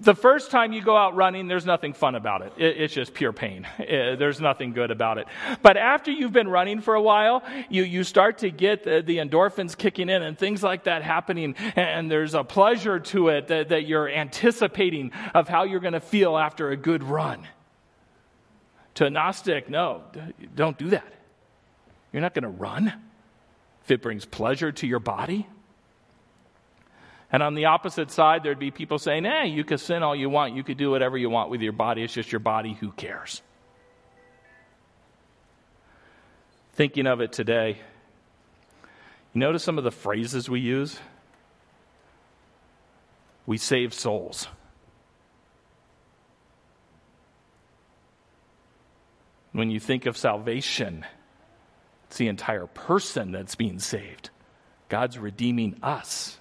the 0.00 0.14
first 0.14 0.50
time 0.50 0.72
you 0.72 0.82
go 0.82 0.96
out 0.96 1.14
running, 1.14 1.48
there's 1.48 1.66
nothing 1.66 1.92
fun 1.92 2.14
about 2.14 2.42
it. 2.42 2.52
it 2.56 2.80
it's 2.80 2.94
just 2.94 3.14
pure 3.14 3.32
pain. 3.32 3.66
It, 3.78 4.18
there's 4.18 4.40
nothing 4.40 4.72
good 4.72 4.90
about 4.90 5.18
it. 5.18 5.26
But 5.62 5.76
after 5.76 6.10
you've 6.10 6.32
been 6.32 6.48
running 6.48 6.80
for 6.80 6.94
a 6.94 7.02
while, 7.02 7.42
you, 7.68 7.82
you 7.82 8.04
start 8.04 8.38
to 8.38 8.50
get 8.50 8.84
the, 8.84 9.02
the 9.04 9.18
endorphins 9.18 9.76
kicking 9.76 10.08
in 10.08 10.22
and 10.22 10.38
things 10.38 10.62
like 10.62 10.84
that 10.84 11.02
happening. 11.02 11.54
And 11.76 12.10
there's 12.10 12.34
a 12.34 12.44
pleasure 12.44 13.00
to 13.00 13.28
it 13.28 13.48
that, 13.48 13.70
that 13.70 13.86
you're 13.86 14.08
anticipating 14.08 15.12
of 15.34 15.48
how 15.48 15.64
you're 15.64 15.80
going 15.80 15.94
to 15.94 16.00
feel 16.00 16.36
after 16.36 16.70
a 16.70 16.76
good 16.76 17.02
run. 17.02 17.46
To 18.94 19.06
a 19.06 19.10
Gnostic, 19.10 19.68
no, 19.68 20.04
don't 20.54 20.78
do 20.78 20.90
that. 20.90 21.12
You're 22.12 22.22
not 22.22 22.32
going 22.32 22.44
to 22.44 22.48
run 22.48 22.92
if 23.82 23.90
it 23.90 24.02
brings 24.02 24.24
pleasure 24.24 24.70
to 24.70 24.86
your 24.86 25.00
body. 25.00 25.48
And 27.34 27.42
on 27.42 27.54
the 27.54 27.64
opposite 27.64 28.12
side, 28.12 28.44
there'd 28.44 28.60
be 28.60 28.70
people 28.70 29.00
saying, 29.00 29.24
hey, 29.24 29.48
you 29.48 29.64
can 29.64 29.78
sin 29.78 30.04
all 30.04 30.14
you 30.14 30.30
want. 30.30 30.54
You 30.54 30.62
could 30.62 30.76
do 30.76 30.92
whatever 30.92 31.18
you 31.18 31.28
want 31.28 31.50
with 31.50 31.62
your 31.62 31.72
body. 31.72 32.04
It's 32.04 32.14
just 32.14 32.30
your 32.30 32.38
body. 32.38 32.74
Who 32.74 32.92
cares? 32.92 33.42
Thinking 36.74 37.08
of 37.08 37.20
it 37.20 37.32
today, 37.32 37.78
you 39.32 39.40
notice 39.40 39.64
some 39.64 39.78
of 39.78 39.82
the 39.82 39.90
phrases 39.90 40.48
we 40.48 40.60
use? 40.60 40.96
We 43.46 43.58
save 43.58 43.92
souls. 43.92 44.46
When 49.50 49.72
you 49.72 49.80
think 49.80 50.06
of 50.06 50.16
salvation, 50.16 51.04
it's 52.06 52.16
the 52.16 52.28
entire 52.28 52.68
person 52.68 53.32
that's 53.32 53.56
being 53.56 53.80
saved. 53.80 54.30
God's 54.88 55.18
redeeming 55.18 55.78
us. 55.82 56.38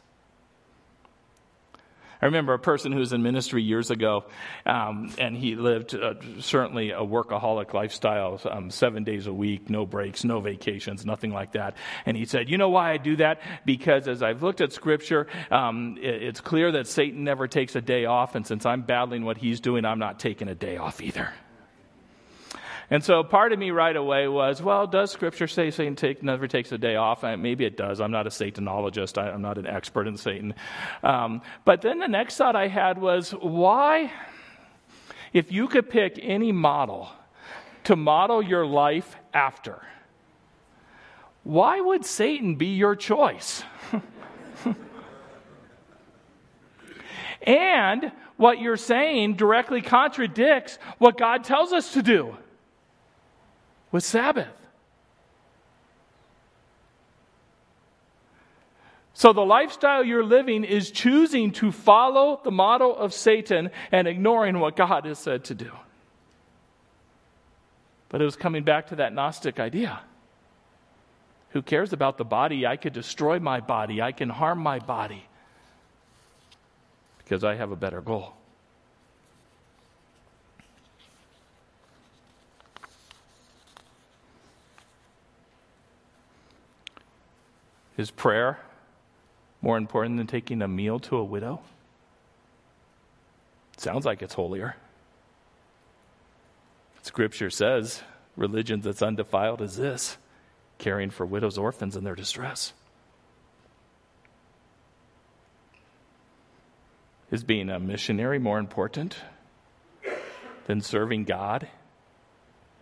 I 2.24 2.28
remember 2.28 2.54
a 2.54 2.60
person 2.60 2.94
who 2.94 3.00
was 3.00 3.12
in 3.12 3.22
ministry 3.22 3.62
years 3.62 3.92
ago, 3.92 4.24
um, 4.66 5.14
and 5.18 5.36
he 5.36 5.56
lived 5.56 5.94
uh, 5.94 6.14
certainly 6.40 6.92
a 6.92 7.02
workaholic 7.02 7.74
lifestyle, 7.74 8.40
um, 8.50 8.70
seven 8.70 9.04
days 9.04 9.28
a 9.28 9.34
week, 9.34 9.70
no 9.70 9.86
breaks, 9.86 10.24
no 10.24 10.40
vacations, 10.40 11.06
nothing 11.06 11.34
like 11.34 11.52
that. 11.52 11.76
And 12.06 12.16
he 12.16 12.24
said, 12.24 12.50
You 12.50 12.58
know 12.58 12.70
why 12.70 12.94
I 12.94 12.98
do 12.98 13.18
that? 13.18 13.42
Because 13.66 14.08
as 14.08 14.24
I've 14.24 14.42
looked 14.42 14.62
at 14.62 14.72
Scripture, 14.72 15.28
um, 15.52 15.98
it, 16.02 16.24
it's 16.24 16.40
clear 16.40 16.72
that 16.72 16.88
Satan 16.88 17.26
never 17.26 17.46
takes 17.46 17.76
a 17.76 17.82
day 17.82 18.06
off, 18.06 18.36
and 18.36 18.48
since 18.48 18.66
I'm 18.66 18.84
battling 18.84 19.26
what 19.26 19.36
he's 19.36 19.60
doing, 19.60 19.84
I'm 19.84 20.00
not 20.00 20.18
taking 20.18 20.48
a 20.48 20.56
day 20.56 20.78
off 20.78 21.02
either. 21.02 21.34
And 22.90 23.04
so 23.04 23.24
part 23.24 23.54
of 23.54 23.60
me 23.60 23.72
right 23.72 23.96
away 23.96 24.28
was, 24.28 24.62
well, 24.62 24.88
does 24.88 25.12
Scripture 25.12 25.48
say 25.48 25.72
Satan 25.72 25.96
take, 25.96 26.22
never 26.22 26.48
takes 26.48 26.72
a 26.72 26.78
day 26.78 26.96
off? 26.96 27.24
maybe 27.24 27.66
it 27.66 27.78
does. 27.78 28.02
I'm 28.02 28.12
not 28.12 28.28
a 28.28 28.30
Satanologist. 28.30 29.18
I, 29.18 29.30
am 29.30 29.42
not 29.42 29.58
an 29.58 29.66
expert 29.66 30.08
in 30.08 30.18
Satan. 30.18 30.54
Um, 31.02 31.42
but 31.66 31.82
then 31.82 32.00
the 32.00 32.08
next 32.08 32.38
thought 32.38 32.56
I 32.56 32.68
had 32.68 33.00
was, 33.00 33.32
why, 33.32 34.12
if 35.32 35.52
you 35.52 35.68
could 35.68 35.90
pick 35.90 36.20
any 36.22 36.52
model 36.52 37.10
to 37.86 37.96
model 37.96 38.42
your 38.42 38.66
life 38.66 39.16
after, 39.34 39.82
why 41.44 41.80
would 41.80 42.06
Satan 42.06 42.56
be 42.56 42.76
your 42.76 42.96
choice? 42.96 43.64
and 47.44 48.12
what 48.38 48.60
you're 48.60 48.78
saying 48.78 49.36
directly 49.36 49.82
contradicts 49.82 50.80
what 50.98 51.18
God 51.18 51.44
tells 51.44 51.72
us 51.72 51.94
to 51.94 52.02
do 52.02 52.38
with 53.94 54.04
Sabbath. 54.04 54.48
So, 59.14 59.32
the 59.32 59.46
lifestyle 59.46 60.04
you're 60.04 60.26
living 60.26 60.66
is 60.66 60.92
choosing 60.92 61.52
to 61.54 61.72
follow 61.72 62.42
the 62.44 62.52
model 62.52 62.98
of 62.98 63.14
Satan 63.14 63.70
and 63.92 64.08
ignoring 64.08 64.60
what 64.60 64.76
God 64.76 65.06
has 65.06 65.20
said 65.20 65.46
to 65.46 65.56
do. 65.56 65.72
But 68.10 68.22
it 68.22 68.26
was 68.26 68.36
coming 68.36 68.64
back 68.64 68.88
to 68.88 68.98
that 68.98 69.14
Gnostic 69.14 69.60
idea. 69.60 70.02
Who 71.52 71.62
cares 71.62 71.94
about 71.94 72.18
the 72.18 72.26
body? 72.26 72.66
I 72.66 72.76
could 72.76 72.94
destroy 72.94 73.40
my 73.40 73.60
body, 73.60 74.02
I 74.02 74.12
can 74.12 74.30
harm 74.30 74.60
my 74.60 74.80
body 74.80 75.24
because 77.20 77.44
I 77.44 77.56
have 77.56 77.72
a 77.72 77.76
better 77.76 78.02
goal. 78.02 78.34
Is 87.98 88.12
prayer 88.12 88.60
more 89.62 89.78
important 89.78 90.18
than 90.18 90.28
taking 90.28 90.62
a 90.62 90.68
meal 90.68 91.00
to 91.00 91.18
a 91.18 91.24
widow? 91.24 91.62
Sounds 93.78 94.06
like 94.06 94.22
it's 94.22 94.34
holier. 94.34 94.76
Scripture 97.02 97.50
says 97.50 98.02
religion 98.36 98.82
that's 98.82 99.02
undefiled 99.02 99.62
is 99.62 99.76
this 99.76 100.18
caring 100.80 101.10
for 101.10 101.26
widows, 101.26 101.58
orphans 101.58 101.96
in 101.96 102.04
their 102.04 102.16
distress. 102.16 102.74
Is 107.32 107.44
being 107.44 107.70
a 107.70 107.80
missionary 107.80 108.40
more 108.40 108.60
important 108.60 109.18
than 110.66 110.82
serving 110.82 111.26
God 111.26 111.68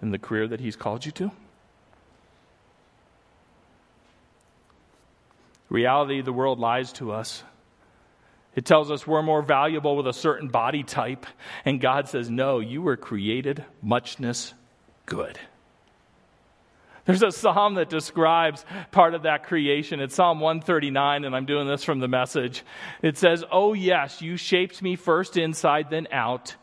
in 0.01 0.11
the 0.11 0.19
career 0.19 0.47
that 0.47 0.59
He's 0.59 0.75
called 0.75 1.05
you 1.05 1.11
to? 1.13 1.31
Reality, 5.71 6.21
the 6.21 6.33
world 6.33 6.59
lies 6.59 6.91
to 6.93 7.13
us. 7.13 7.45
It 8.55 8.65
tells 8.65 8.91
us 8.91 9.07
we're 9.07 9.23
more 9.23 9.41
valuable 9.41 9.95
with 9.95 10.05
a 10.05 10.11
certain 10.11 10.49
body 10.49 10.83
type. 10.83 11.25
And 11.63 11.79
God 11.79 12.09
says, 12.09 12.29
No, 12.29 12.59
you 12.59 12.81
were 12.81 12.97
created 12.97 13.63
muchness 13.81 14.53
good. 15.05 15.39
There's 17.05 17.23
a 17.23 17.31
psalm 17.31 17.75
that 17.75 17.89
describes 17.89 18.65
part 18.91 19.13
of 19.13 19.23
that 19.23 19.45
creation. 19.45 20.01
It's 20.01 20.13
Psalm 20.13 20.41
139, 20.41 21.23
and 21.23 21.33
I'm 21.33 21.45
doing 21.45 21.67
this 21.67 21.85
from 21.85 21.99
the 21.99 22.07
message. 22.09 22.63
It 23.01 23.17
says, 23.17 23.45
Oh, 23.49 23.71
yes, 23.71 24.21
you 24.21 24.35
shaped 24.35 24.81
me 24.81 24.97
first 24.97 25.37
inside, 25.37 25.89
then 25.89 26.09
out. 26.11 26.57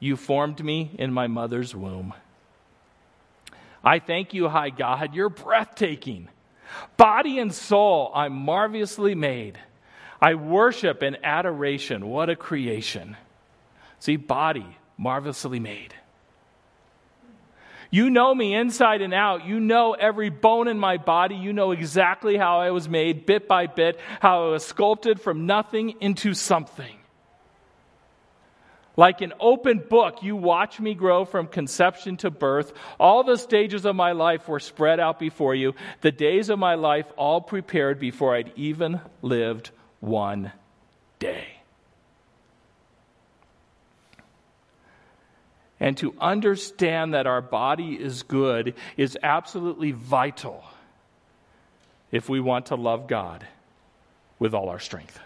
You 0.00 0.16
formed 0.16 0.64
me 0.64 0.96
in 0.98 1.12
my 1.12 1.26
mother's 1.26 1.76
womb. 1.76 2.14
I 3.84 3.98
thank 3.98 4.32
you, 4.32 4.48
high 4.48 4.70
God. 4.70 5.14
You're 5.14 5.28
breathtaking. 5.28 6.30
Body 6.96 7.38
and 7.38 7.52
soul, 7.52 8.10
I'm 8.14 8.32
marvelously 8.32 9.14
made. 9.14 9.58
I 10.20 10.34
worship 10.34 11.02
in 11.02 11.18
adoration. 11.22 12.06
What 12.06 12.30
a 12.30 12.36
creation. 12.36 13.16
See, 13.98 14.16
body, 14.16 14.78
marvelously 14.96 15.60
made. 15.60 15.94
You 17.90 18.10
know 18.10 18.34
me 18.34 18.54
inside 18.54 19.02
and 19.02 19.14
out. 19.14 19.44
You 19.44 19.60
know 19.60 19.92
every 19.92 20.28
bone 20.28 20.66
in 20.66 20.78
my 20.78 20.96
body. 20.96 21.36
You 21.36 21.52
know 21.52 21.70
exactly 21.70 22.36
how 22.36 22.58
I 22.58 22.70
was 22.70 22.88
made, 22.88 23.24
bit 23.24 23.46
by 23.46 23.68
bit, 23.68 24.00
how 24.20 24.46
I 24.46 24.50
was 24.50 24.64
sculpted 24.64 25.20
from 25.20 25.46
nothing 25.46 25.94
into 26.00 26.34
something. 26.34 26.96
Like 28.96 29.20
an 29.22 29.32
open 29.40 29.78
book, 29.78 30.22
you 30.22 30.36
watch 30.36 30.78
me 30.78 30.94
grow 30.94 31.24
from 31.24 31.48
conception 31.48 32.16
to 32.18 32.30
birth. 32.30 32.72
All 33.00 33.24
the 33.24 33.36
stages 33.36 33.84
of 33.84 33.96
my 33.96 34.12
life 34.12 34.46
were 34.46 34.60
spread 34.60 35.00
out 35.00 35.18
before 35.18 35.54
you, 35.54 35.74
the 36.00 36.12
days 36.12 36.48
of 36.48 36.58
my 36.58 36.76
life 36.76 37.10
all 37.16 37.40
prepared 37.40 37.98
before 37.98 38.36
I'd 38.36 38.52
even 38.54 39.00
lived 39.20 39.70
one 40.00 40.52
day. 41.18 41.46
And 45.80 45.96
to 45.98 46.14
understand 46.20 47.14
that 47.14 47.26
our 47.26 47.42
body 47.42 47.94
is 47.94 48.22
good 48.22 48.74
is 48.96 49.18
absolutely 49.22 49.90
vital 49.90 50.64
if 52.12 52.28
we 52.28 52.38
want 52.38 52.66
to 52.66 52.76
love 52.76 53.08
God 53.08 53.44
with 54.38 54.54
all 54.54 54.68
our 54.68 54.78
strength. 54.78 55.18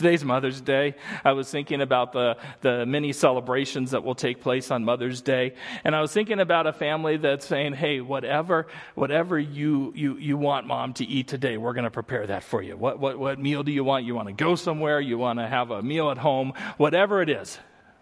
Today's 0.00 0.24
Mother's 0.24 0.62
Day. 0.62 0.94
I 1.26 1.32
was 1.32 1.50
thinking 1.50 1.82
about 1.82 2.14
the, 2.14 2.38
the 2.62 2.86
many 2.86 3.12
celebrations 3.12 3.90
that 3.90 4.02
will 4.02 4.14
take 4.14 4.40
place 4.40 4.70
on 4.70 4.82
Mother's 4.82 5.20
Day. 5.20 5.52
And 5.84 5.94
I 5.94 6.00
was 6.00 6.10
thinking 6.10 6.40
about 6.40 6.66
a 6.66 6.72
family 6.72 7.18
that's 7.18 7.44
saying, 7.44 7.74
hey, 7.74 8.00
whatever, 8.00 8.66
whatever 8.94 9.38
you, 9.38 9.92
you, 9.94 10.16
you 10.16 10.38
want 10.38 10.66
mom 10.66 10.94
to 10.94 11.04
eat 11.04 11.28
today, 11.28 11.58
we're 11.58 11.74
going 11.74 11.84
to 11.84 11.90
prepare 11.90 12.26
that 12.28 12.44
for 12.44 12.62
you. 12.62 12.78
What, 12.78 12.98
what, 12.98 13.18
what 13.18 13.38
meal 13.38 13.62
do 13.62 13.72
you 13.72 13.84
want? 13.84 14.06
You 14.06 14.14
want 14.14 14.28
to 14.28 14.32
go 14.32 14.54
somewhere? 14.54 15.02
You 15.02 15.18
want 15.18 15.38
to 15.38 15.46
have 15.46 15.70
a 15.70 15.82
meal 15.82 16.10
at 16.10 16.16
home? 16.16 16.54
Whatever 16.78 17.20
it 17.20 17.28
is, 17.28 17.58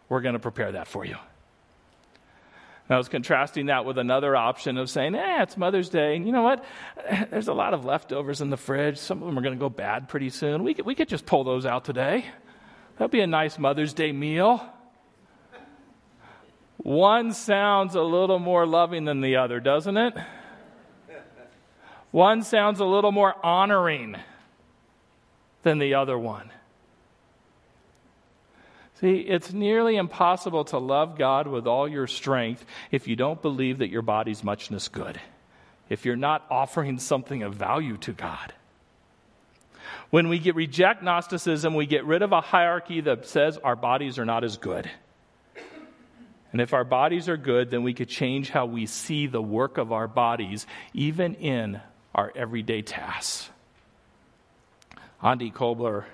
we're 0.09 0.21
going 0.21 0.35
to 0.35 0.38
prepare 0.38 0.71
that 0.71 0.87
for 0.87 1.05
you. 1.05 1.17
And 2.89 2.95
I 2.95 2.99
was 2.99 3.09
contrasting 3.09 3.67
that 3.67 3.85
with 3.85 3.99
another 3.99 4.35
option 4.35 4.79
of 4.79 4.89
saying, 4.89 5.15
eh, 5.15 5.43
it's 5.43 5.59
Mother's 5.59 5.91
Day. 5.91 6.17
And 6.17 6.25
you 6.25 6.33
know 6.33 6.43
what? 6.43 6.65
There's 7.31 7.49
a 7.49 7.53
lot 7.53 7.75
of 7.75 7.85
leftovers 7.85 8.41
in 8.41 8.49
the 8.49 8.57
fridge. 8.57 8.97
Some 8.97 9.23
of 9.23 9.27
them 9.27 9.39
are 9.39 9.43
going 9.43 9.55
to 9.55 9.61
go 9.61 9.69
bad 9.69 10.09
pretty 10.09 10.31
soon. 10.31 10.65
We 10.65 10.73
could, 10.73 10.87
we 10.87 10.95
could 10.95 11.09
just 11.09 11.27
pull 11.27 11.45
those 11.45 11.67
out 11.67 11.85
today. 11.85 12.25
That'd 12.97 13.11
be 13.11 13.21
a 13.21 13.27
nice 13.27 13.59
Mother's 13.59 13.93
Day 13.93 14.11
meal. 14.13 14.65
One 16.79 17.33
sounds 17.33 17.95
a 17.95 18.03
little 18.03 18.39
more 18.39 18.65
loving 18.65 19.05
than 19.05 19.21
the 19.21 19.37
other, 19.37 19.61
doesn't 19.61 19.97
it? 19.97 20.15
One 22.11 22.43
sounds 22.43 22.81
a 22.81 22.87
little 22.87 23.13
more 23.13 23.35
honoring 23.45 24.17
than 25.63 25.79
the 25.79 25.95
other 25.95 26.19
one. 26.19 26.51
See, 29.00 29.19
it's 29.19 29.52
nearly 29.52 29.97
impossible 29.97 30.65
to 30.67 30.78
love 30.78 31.17
God 31.17 31.47
with 31.47 31.69
all 31.69 31.87
your 31.87 32.08
strength 32.08 32.65
if 32.91 33.06
you 33.06 33.15
don't 33.15 33.41
believe 33.41 33.78
that 33.78 33.91
your 33.91 34.02
body's 34.02 34.43
muchness 34.43 34.89
good, 34.89 35.21
if 35.89 36.04
you're 36.04 36.17
not 36.17 36.45
offering 36.50 36.99
something 36.99 37.45
of 37.45 37.54
value 37.54 37.97
to 37.99 38.13
God. 38.13 38.52
When 40.11 40.28
we 40.28 40.41
get, 40.41 40.56
reject 40.56 41.02
Gnosticism, 41.02 41.75
we 41.75 41.87
get 41.87 42.06
rid 42.06 42.23
of 42.23 42.32
a 42.32 42.41
hierarchy 42.41 43.00
that 43.02 43.26
says 43.26 43.56
our 43.58 43.76
bodies 43.76 44.19
are 44.19 44.25
not 44.25 44.43
as 44.43 44.56
good. 44.56 44.91
And 46.50 46.61
if 46.61 46.73
our 46.73 46.84
bodies 46.84 47.28
are 47.28 47.37
good, 47.37 47.71
then 47.71 47.84
we 47.84 47.95
could 47.95 48.08
change 48.08 48.50
how 48.50 48.67
we 48.67 48.87
see 48.87 49.28
the 49.28 49.43
work 49.43 49.78
of 49.78 49.93
our 49.93 50.08
bodies, 50.08 50.67
even 50.93 51.34
in 51.34 51.80
our 52.15 52.32
everyday 52.34 52.82
tasks. 52.82 53.50
Aundi 55.23 55.52
Kolber 55.52 56.04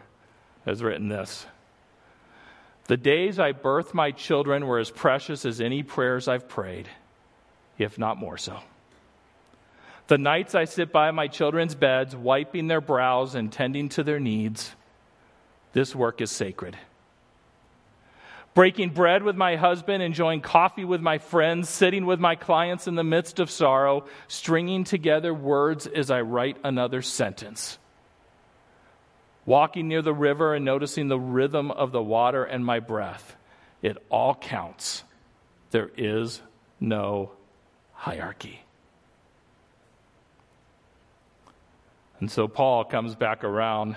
has 0.66 0.82
written 0.82 1.08
this 1.08 1.46
the 2.86 2.96
days 2.96 3.38
I 3.38 3.52
birthed 3.52 3.94
my 3.94 4.10
children 4.10 4.66
were 4.66 4.78
as 4.78 4.90
precious 4.90 5.44
as 5.44 5.60
any 5.60 5.82
prayers 5.82 6.28
I've 6.28 6.48
prayed, 6.48 6.88
if 7.78 7.98
not 7.98 8.18
more 8.18 8.36
so. 8.36 8.58
The 10.06 10.18
nights 10.18 10.54
I 10.54 10.66
sit 10.66 10.92
by 10.92 11.10
my 11.10 11.28
children's 11.28 11.74
beds, 11.74 12.14
wiping 12.14 12.68
their 12.68 12.82
brows 12.82 13.34
and 13.34 13.50
tending 13.50 13.88
to 13.90 14.02
their 14.02 14.20
needs, 14.20 14.74
this 15.72 15.94
work 15.94 16.20
is 16.20 16.30
sacred. 16.30 16.76
Breaking 18.52 18.90
bread 18.90 19.22
with 19.22 19.34
my 19.34 19.56
husband, 19.56 20.02
enjoying 20.02 20.42
coffee 20.42 20.84
with 20.84 21.00
my 21.00 21.18
friends, 21.18 21.68
sitting 21.68 22.06
with 22.06 22.20
my 22.20 22.36
clients 22.36 22.86
in 22.86 22.94
the 22.94 23.02
midst 23.02 23.40
of 23.40 23.50
sorrow, 23.50 24.04
stringing 24.28 24.84
together 24.84 25.34
words 25.34 25.86
as 25.86 26.10
I 26.10 26.20
write 26.20 26.58
another 26.62 27.02
sentence 27.02 27.78
walking 29.46 29.88
near 29.88 30.02
the 30.02 30.14
river 30.14 30.54
and 30.54 30.64
noticing 30.64 31.08
the 31.08 31.18
rhythm 31.18 31.70
of 31.70 31.92
the 31.92 32.02
water 32.02 32.44
and 32.44 32.64
my 32.64 32.80
breath. 32.80 33.36
It 33.82 33.96
all 34.08 34.34
counts. 34.34 35.04
There 35.70 35.90
is 35.96 36.40
no 36.80 37.32
hierarchy. 37.92 38.62
And 42.20 42.30
so 42.30 42.48
Paul 42.48 42.84
comes 42.84 43.14
back 43.14 43.44
around 43.44 43.96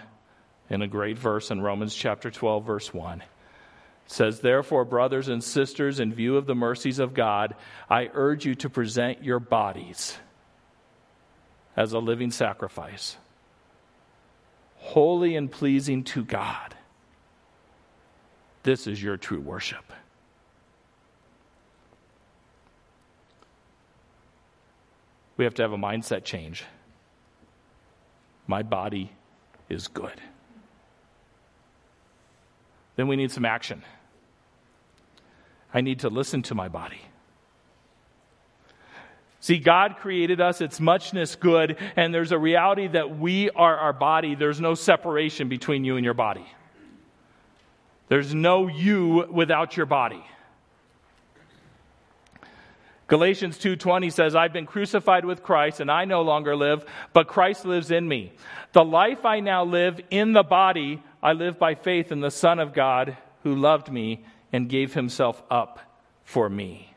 in 0.70 0.82
a 0.82 0.88
great 0.88 1.18
verse 1.18 1.52
in 1.52 1.62
Romans 1.62 1.96
chapter 1.96 2.30
12, 2.30 2.66
verse 2.66 2.94
1. 2.94 3.22
It 3.22 3.28
says, 4.08 4.40
Therefore, 4.40 4.84
brothers 4.84 5.30
and 5.30 5.44
sisters, 5.44 6.00
in 6.00 6.14
view 6.14 6.36
of 6.36 6.46
the 6.46 6.56
mercies 6.56 7.00
of 7.00 7.14
God, 7.14 7.56
I 7.90 8.10
urge 8.14 8.46
you 8.46 8.56
to 8.56 8.70
present 8.70 9.24
your 9.24 9.40
bodies 9.40 10.18
as 11.78 11.94
a 11.94 12.00
living 12.00 12.32
sacrifice 12.32 13.18
holy 14.88 15.36
and 15.36 15.52
pleasing 15.52 16.02
to 16.02 16.24
God. 16.24 16.74
This 18.64 18.88
is 18.88 19.04
your 19.04 19.18
true 19.18 19.42
worship. 19.42 19.84
We 25.36 25.44
have 25.44 25.54
to 25.56 25.62
have 25.62 25.74
a 25.74 25.78
mindset 25.78 26.24
change. 26.24 26.64
My 28.48 28.64
body 28.64 29.12
is 29.70 29.90
good. 29.90 30.22
Then 32.96 33.10
we 33.10 33.18
need 33.18 33.32
some 33.32 33.46
action. 33.46 33.84
I 35.74 35.82
need 35.82 36.00
to 36.00 36.10
listen 36.10 36.42
to 36.44 36.56
my 36.56 36.70
body. 36.70 37.02
See, 39.40 39.60
God 39.60 39.98
created 39.98 40.42
us, 40.42 40.62
it's 40.62 40.80
muchness 40.80 41.36
good, 41.36 41.78
and 41.96 42.14
there's 42.14 42.32
a 42.32 42.40
reality 42.40 42.88
that 42.88 43.18
we 43.18 43.50
are 43.52 43.78
our 43.78 43.94
body. 43.94 44.36
There's 44.36 44.60
no 44.60 44.74
separation 44.74 45.48
between 45.48 45.84
you 45.84 45.96
and 45.96 46.04
your 46.04 46.16
body. 46.16 46.46
There's 48.08 48.34
no 48.34 48.68
you 48.68 49.28
without 49.30 49.78
your 49.78 49.86
body. 49.86 50.24
Galatians 53.08 53.58
2:20 53.58 54.10
says, 54.10 54.36
"I've 54.36 54.52
been 54.52 54.66
crucified 54.66 55.24
with 55.24 55.44
Christ 55.44 55.80
and 55.80 55.90
I 55.90 56.04
no 56.06 56.24
longer 56.24 56.56
live, 56.56 56.86
but 57.14 57.28
Christ 57.28 57.64
lives 57.66 57.90
in 57.90 58.08
me. 58.08 58.34
The 58.74 58.84
life 58.84 59.26
I 59.26 59.40
now 59.40 59.64
live 59.64 60.02
in 60.10 60.34
the 60.34 60.44
body, 60.44 61.02
I 61.24 61.32
live 61.34 61.58
by 61.58 61.76
faith 61.76 62.12
in 62.12 62.20
the 62.20 62.32
Son 62.32 62.60
of 62.60 62.74
God 62.74 63.16
who 63.44 63.56
loved 63.56 63.90
me 63.92 64.26
and 64.52 64.68
gave 64.68 64.94
himself 64.94 65.42
up 65.50 65.80
for 66.24 66.50
me." 66.50 66.97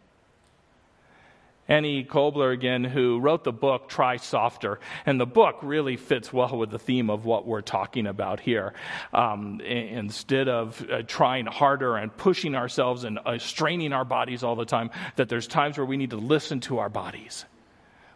Aundi 1.70 2.04
Kolber, 2.04 2.52
again, 2.52 2.82
who 2.82 3.20
wrote 3.20 3.44
the 3.44 3.52
book 3.52 3.88
Try 3.88 4.16
Softer. 4.16 4.80
And 5.06 5.20
the 5.20 5.26
book 5.26 5.60
really 5.62 5.96
fits 5.96 6.32
well 6.32 6.58
with 6.58 6.70
the 6.70 6.80
theme 6.80 7.08
of 7.08 7.24
what 7.24 7.46
we're 7.46 7.60
talking 7.60 8.08
about 8.08 8.40
here. 8.40 8.74
Um, 9.14 9.60
instead 9.60 10.48
of 10.48 10.84
uh, 10.90 11.02
trying 11.06 11.46
harder 11.46 11.96
and 11.96 12.14
pushing 12.16 12.56
ourselves 12.56 13.04
and 13.04 13.20
uh, 13.24 13.38
straining 13.38 13.92
our 13.92 14.04
bodies 14.04 14.42
all 14.42 14.56
the 14.56 14.64
time, 14.64 14.90
that 15.14 15.28
there's 15.28 15.46
times 15.46 15.78
where 15.78 15.86
we 15.86 15.96
need 15.96 16.10
to 16.10 16.16
listen 16.16 16.58
to 16.60 16.78
our 16.78 16.88
bodies. 16.88 17.44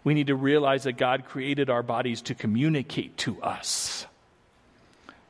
We 0.03 0.15
need 0.15 0.27
to 0.27 0.37
realize 0.37 0.83
that 0.83 0.99
God 0.99 1.25
created 1.25 1.71
our 1.71 1.83
bodies 1.83 2.23
to 2.23 2.35
communicate 2.35 3.17
to 3.19 3.41
us. 3.41 4.07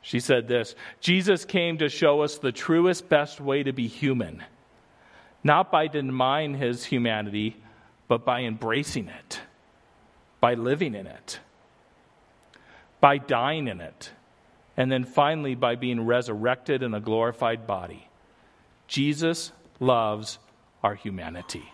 She 0.00 0.20
said 0.20 0.48
this 0.48 0.74
Jesus 1.00 1.44
came 1.44 1.78
to 1.78 1.88
show 1.88 2.22
us 2.22 2.38
the 2.38 2.52
truest, 2.52 3.08
best 3.08 3.40
way 3.40 3.62
to 3.62 3.72
be 3.72 3.87
human, 3.87 4.42
not 5.42 5.70
by 5.70 5.88
denying 5.88 6.54
his 6.54 6.84
humanity, 6.84 7.56
but 8.08 8.24
by 8.24 8.42
embracing 8.42 9.08
it, 9.08 9.40
by 10.40 10.54
living 10.54 10.94
in 10.94 11.06
it, 11.06 11.40
by 13.00 13.18
dying 13.18 13.68
in 13.68 13.80
it, 13.80 14.10
and 14.76 14.90
then 14.90 15.04
finally 15.04 15.54
by 15.54 15.74
being 15.76 16.04
resurrected 16.04 16.82
in 16.82 16.94
a 16.94 17.00
glorified 17.00 17.66
body. 17.66 18.08
Jesus 18.88 19.52
loves 19.80 20.38
our 20.82 20.94
humanity. 20.94 21.64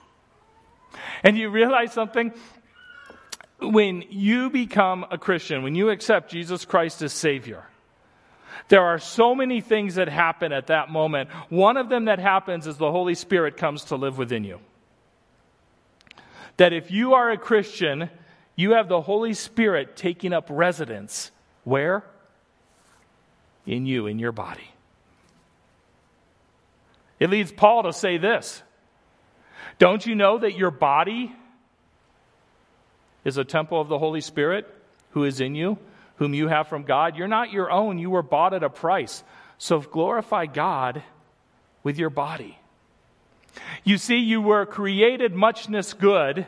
And 1.22 1.36
you 1.36 1.50
realize 1.50 1.92
something? 1.92 2.32
When 3.60 4.04
you 4.08 4.50
become 4.50 5.04
a 5.10 5.18
Christian, 5.18 5.62
when 5.62 5.74
you 5.74 5.90
accept 5.90 6.30
Jesus 6.30 6.64
Christ 6.64 7.02
as 7.02 7.12
Savior, 7.12 7.64
there 8.68 8.82
are 8.82 8.98
so 8.98 9.34
many 9.34 9.60
things 9.60 9.96
that 9.96 10.08
happen 10.08 10.52
at 10.52 10.68
that 10.68 10.90
moment. 10.90 11.30
One 11.48 11.76
of 11.76 11.88
them 11.88 12.06
that 12.06 12.18
happens 12.18 12.66
is 12.66 12.76
the 12.76 12.90
Holy 12.90 13.14
Spirit 13.14 13.56
comes 13.56 13.84
to 13.84 13.96
live 13.96 14.16
within 14.16 14.44
you 14.44 14.60
that 16.56 16.72
if 16.72 16.90
you 16.90 17.14
are 17.14 17.30
a 17.30 17.38
Christian, 17.38 18.10
you 18.56 18.72
have 18.72 18.88
the 18.88 19.00
Holy 19.00 19.34
Spirit 19.34 19.96
taking 19.96 20.32
up 20.32 20.46
residence. 20.50 21.30
Where? 21.64 22.04
In 23.66 23.86
you, 23.86 24.06
in 24.06 24.18
your 24.18 24.32
body. 24.32 24.70
It 27.18 27.30
leads 27.30 27.52
Paul 27.52 27.84
to 27.84 27.92
say 27.92 28.18
this 28.18 28.62
Don't 29.78 30.04
you 30.04 30.14
know 30.14 30.38
that 30.38 30.56
your 30.56 30.70
body 30.70 31.34
is 33.24 33.36
a 33.36 33.44
temple 33.44 33.80
of 33.80 33.88
the 33.88 33.98
Holy 33.98 34.20
Spirit 34.20 34.66
who 35.10 35.24
is 35.24 35.40
in 35.40 35.54
you, 35.54 35.78
whom 36.16 36.34
you 36.34 36.48
have 36.48 36.68
from 36.68 36.84
God? 36.84 37.16
You're 37.16 37.28
not 37.28 37.52
your 37.52 37.70
own, 37.70 37.98
you 37.98 38.10
were 38.10 38.22
bought 38.22 38.54
at 38.54 38.62
a 38.62 38.70
price. 38.70 39.22
So 39.58 39.80
glorify 39.80 40.46
God 40.46 41.02
with 41.82 41.98
your 41.98 42.10
body. 42.10 42.60
You 43.84 43.98
see, 43.98 44.16
you 44.16 44.40
were 44.40 44.66
created 44.66 45.34
muchness 45.34 45.92
good, 45.92 46.46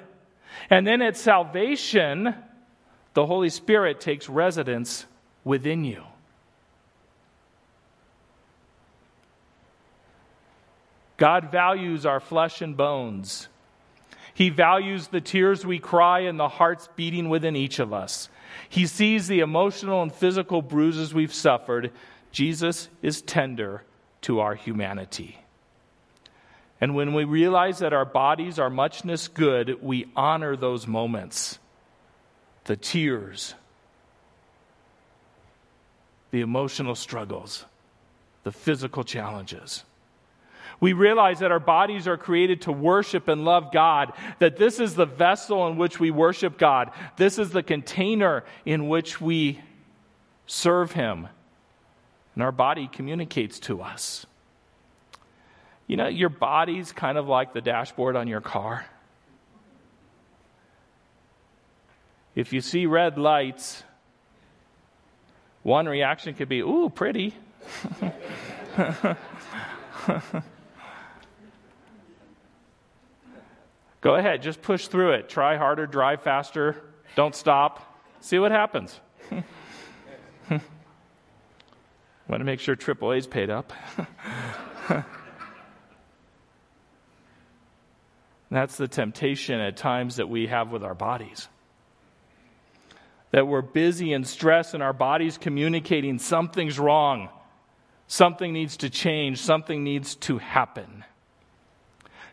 and 0.71 0.87
then 0.87 1.03
at 1.03 1.17
salvation, 1.17 2.35
the 3.15 3.27
Holy 3.27 3.51
Spirit 3.51 4.01
takes 4.01 4.29
residence 4.29 5.07
within 5.45 5.85
you. 5.85 6.05
God 11.17 11.53
values 11.53 12.05
our 12.05 12.21
flesh 12.21 12.63
and 12.63 12.77
bones. 12.77 13.49
He 14.35 14.49
values 14.49 15.09
the 15.09 15.21
tears 15.21 15.65
we 15.65 15.79
cry 15.79 16.21
and 16.21 16.39
the 16.39 16.49
hearts 16.49 16.89
beating 16.97 17.29
within 17.29 17.55
each 17.55 17.79
of 17.79 17.93
us. 17.93 18.29
He 18.69 18.87
sees 18.87 19.29
the 19.29 19.41
emotional 19.41 20.03
and 20.03 20.13
physical 20.13 20.63
bruises 20.63 21.13
we've 21.13 21.35
suffered. 21.35 21.93
Jesus 22.33 22.89
is 23.03 23.23
tender 23.23 23.85
to 24.23 24.41
our 24.41 24.55
humanity. 24.55 25.42
And 26.83 26.97
when 26.97 27.15
we 27.15 27.23
realize 27.23 27.79
that 27.79 27.93
our 27.93 28.05
bodies 28.05 28.59
are 28.59 28.69
muchness 28.69 29.29
good, 29.29 29.81
we 29.85 30.11
honor 30.17 30.57
those 30.57 30.85
moments 30.89 31.61
the 32.65 32.75
tears, 32.75 33.55
the 36.33 36.41
emotional 36.41 36.97
struggles, 36.97 37.65
the 38.43 38.51
physical 38.51 39.05
challenges. 39.05 39.85
We 40.81 40.93
realize 40.93 41.39
that 41.39 41.53
our 41.53 41.61
bodies 41.61 42.09
are 42.09 42.17
created 42.17 42.63
to 42.63 42.73
worship 42.73 43.29
and 43.29 43.45
love 43.45 43.71
God, 43.73 44.13
that 44.41 44.57
this 44.57 44.81
is 44.81 44.97
the 44.97 45.07
vessel 45.07 45.69
in 45.69 45.77
which 45.77 46.01
we 46.01 46.11
worship 46.11 46.59
God. 46.59 46.91
This 47.17 47.39
is 47.39 47.51
the 47.51 47.63
container 47.63 48.43
in 48.65 48.89
which 48.89 49.21
we 49.21 49.61
serve 50.49 50.91
Him. 50.91 51.29
And 52.35 52.43
our 52.43 52.51
body 52.51 52.89
communicates 52.91 53.61
to 53.61 53.83
us. 53.83 54.27
You 55.87 55.97
know, 55.97 56.09
your 56.09 56.29
body's 56.29 56.93
kind 56.93 57.19
of 57.19 57.29
like 57.29 57.53
the 57.53 57.61
dashboard 57.61 58.17
on 58.17 58.29
your 58.29 58.41
car. 58.41 58.87
If 62.35 62.53
you 62.53 62.61
see 62.61 62.87
red 62.87 63.19
lights, 63.19 63.83
one 65.63 65.87
reaction 65.87 66.35
could 66.35 66.49
be, 66.49 66.61
ooh, 66.61 66.91
pretty. 66.93 67.35
Go 74.01 74.17
ahead, 74.17 74.43
just 74.43 74.63
push 74.63 74.89
through 74.89 75.13
it. 75.13 75.29
Try 75.29 75.57
harder, 75.57 75.87
drive 75.87 76.23
faster, 76.23 76.83
don't 77.15 77.35
stop. 77.35 78.01
See 78.21 78.39
what 78.39 78.51
happens. 78.51 79.01
Want 82.29 82.41
to 82.41 82.45
make 82.45 82.61
sure 82.61 82.75
AAA's 82.77 83.27
paid 83.27 83.51
up. 83.51 83.73
that's 88.57 88.77
the 88.77 88.89
temptation 88.89 89.61
at 89.61 89.77
times 89.77 90.17
that 90.17 90.29
we 90.29 90.49
have 90.49 90.71
with 90.71 90.85
our 90.85 90.95
bodies. 90.95 91.49
That 93.31 93.47
we're 93.47 93.63
busy 93.63 94.13
and 94.13 94.27
stressed, 94.27 94.75
and 94.75 94.83
our 94.83 94.93
body's 94.93 95.39
communicating 95.39 96.19
something's 96.19 96.79
wrong, 96.79 97.31
something 98.07 98.53
needs 98.53 98.77
to 98.79 98.91
change, 98.91 99.39
something 99.39 99.83
needs 99.83 100.17
to 100.17 100.39
happen. 100.39 101.05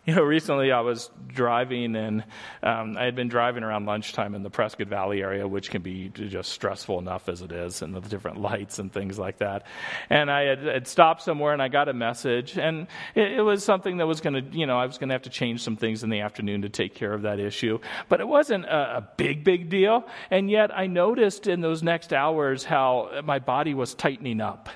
You 0.10 0.15
know, 0.15 0.24
recently 0.24 0.72
I 0.72 0.80
was 0.82 1.12
driving 1.28 1.95
and 1.95 2.24
um, 2.63 2.98
I 2.98 3.04
had 3.04 3.15
been 3.15 3.28
driving 3.28 3.62
around 3.62 3.86
lunchtime 3.86 4.34
in 4.34 4.41
the 4.41 4.50
Prescott 4.50 4.88
Valley 4.88 5.22
area, 5.22 5.48
which 5.48 5.69
can 5.69 5.84
be 5.84 6.10
just 6.10 6.52
stressful 6.52 6.98
enough 6.98 7.30
as 7.30 7.43
it 7.43 7.52
is, 7.52 7.84
and 7.84 7.93
the 7.93 8.02
different 8.02 8.41
lights 8.41 8.80
and 8.80 8.91
things 8.91 9.19
like 9.19 9.38
that. 9.38 9.67
And 10.10 10.32
I 10.32 10.45
had, 10.45 10.63
had 10.63 10.88
stopped 10.88 11.22
somewhere 11.22 11.54
and 11.54 11.62
I 11.62 11.67
got 11.67 11.89
a 11.89 11.93
message, 11.93 12.58
and 12.58 12.88
it, 13.13 13.34
it 13.34 13.41
was 13.43 13.63
something 13.63 13.98
that 13.98 14.08
was 14.08 14.19
going 14.19 14.34
to, 14.34 14.58
you 14.58 14.65
know, 14.65 14.80
I 14.80 14.88
was 14.88 14.98
going 14.98 15.10
to 15.10 15.13
have 15.13 15.22
to 15.22 15.30
change 15.30 15.62
some 15.62 15.76
things 15.76 16.04
in 16.04 16.10
the 16.10 16.22
afternoon 16.22 16.63
to 16.63 16.69
take 16.69 16.95
care 16.95 17.13
of 17.13 17.22
that 17.22 17.39
issue. 17.39 17.78
But 18.08 18.19
it 18.19 18.28
wasn't 18.28 18.65
a, 18.65 18.98
a 18.98 19.10
big, 19.15 19.43
big 19.43 19.69
deal. 19.69 20.08
And 20.32 20.50
yet 20.50 20.76
I 20.76 20.88
noticed 20.88 21.45
in 21.45 21.62
those 21.62 21.84
next 21.84 22.13
hours 22.13 22.63
how 22.63 23.22
my 23.24 23.38
body 23.38 23.76
was 23.76 23.93
tightening 23.93 24.41
up 24.41 24.69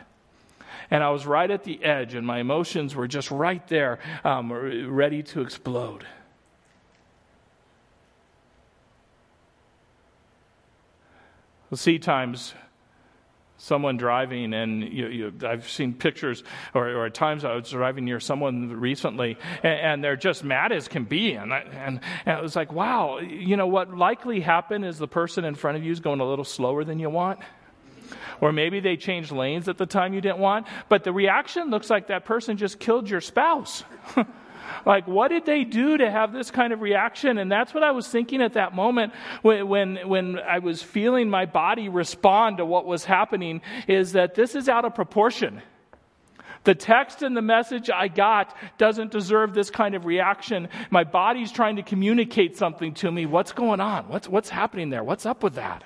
and 0.89 1.03
I 1.03 1.09
was 1.09 1.25
right 1.25 1.49
at 1.49 1.63
the 1.63 1.83
edge, 1.83 2.13
and 2.15 2.25
my 2.25 2.39
emotions 2.39 2.95
were 2.95 3.07
just 3.07 3.31
right 3.31 3.65
there, 3.67 3.99
um, 4.23 4.51
ready 4.51 5.23
to 5.23 5.41
explode. 5.41 6.05
We'll 11.69 11.77
see 11.77 11.97
times 11.97 12.53
someone 13.57 13.95
driving, 13.95 14.53
and 14.53 14.83
you, 14.83 15.07
you, 15.07 15.33
I've 15.47 15.69
seen 15.69 15.93
pictures, 15.93 16.43
or, 16.73 16.89
or, 16.89 17.05
at 17.05 17.13
times 17.13 17.45
I 17.45 17.55
was 17.55 17.69
driving 17.69 18.03
near 18.03 18.19
someone 18.19 18.77
recently, 18.79 19.37
and, 19.63 19.79
and 19.79 20.03
they're 20.03 20.17
just 20.17 20.43
mad 20.43 20.73
as 20.73 20.89
can 20.89 21.05
be. 21.05 21.33
And, 21.33 21.53
I, 21.53 21.59
and, 21.59 22.01
and, 22.25 22.39
it 22.39 22.43
was 22.43 22.55
like, 22.55 22.73
wow, 22.73 23.19
you 23.19 23.55
know 23.55 23.67
what 23.67 23.95
likely 23.95 24.41
happened 24.41 24.85
is 24.85 24.97
the 24.97 25.07
person 25.07 25.45
in 25.45 25.55
front 25.55 25.77
of 25.77 25.83
you 25.83 25.91
is 25.91 26.01
going 26.01 26.19
a 26.19 26.27
little 26.27 26.45
slower 26.45 26.83
than 26.83 26.99
you 26.99 27.09
want. 27.09 27.39
Or 28.43 28.51
maybe 28.51 28.81
they 28.81 28.97
changed 28.97 29.31
lanes 29.31 29.69
at 29.69 29.77
the 29.77 29.85
time 29.85 30.13
you 30.13 30.19
didn't 30.19 30.39
want. 30.39 30.67
But 30.89 31.05
the 31.05 31.13
reaction 31.13 31.69
looks 31.69 31.89
like 31.89 32.07
that 32.07 32.25
person 32.25 32.57
just 32.57 32.77
killed 32.77 33.09
your 33.09 33.21
spouse. 33.21 33.85
like 34.85 35.07
what 35.07 35.29
did 35.29 35.45
they 35.45 35.63
do 35.63 35.97
to 35.97 36.11
have 36.11 36.33
this 36.33 36.51
kind 36.51 36.73
of 36.73 36.81
reaction 36.81 37.37
and 37.37 37.51
that's 37.51 37.73
what 37.73 37.83
i 37.83 37.91
was 37.91 38.07
thinking 38.07 38.41
at 38.41 38.53
that 38.53 38.73
moment 38.73 39.13
when, 39.41 39.67
when, 39.67 39.95
when 40.07 40.39
i 40.39 40.59
was 40.59 40.81
feeling 40.81 41.29
my 41.29 41.45
body 41.45 41.89
respond 41.89 42.57
to 42.57 42.65
what 42.65 42.85
was 42.85 43.05
happening 43.05 43.61
is 43.87 44.13
that 44.13 44.35
this 44.35 44.55
is 44.55 44.67
out 44.67 44.83
of 44.83 44.95
proportion 44.95 45.61
the 46.63 46.75
text 46.75 47.23
and 47.23 47.35
the 47.35 47.41
message 47.41 47.89
I 47.89 48.07
got 48.07 48.55
doesn't 48.77 49.11
deserve 49.11 49.53
this 49.53 49.69
kind 49.69 49.95
of 49.95 50.05
reaction. 50.05 50.69
My 50.91 51.03
body's 51.03 51.51
trying 51.51 51.75
to 51.75 51.83
communicate 51.83 52.55
something 52.55 52.93
to 52.95 53.11
me. 53.11 53.25
What's 53.25 53.51
going 53.51 53.81
on? 53.81 54.07
What's, 54.07 54.29
what's 54.29 54.47
happening 54.47 54.89
there? 54.89 55.03
What's 55.03 55.25
up 55.25 55.43
with 55.43 55.55
that? 55.55 55.83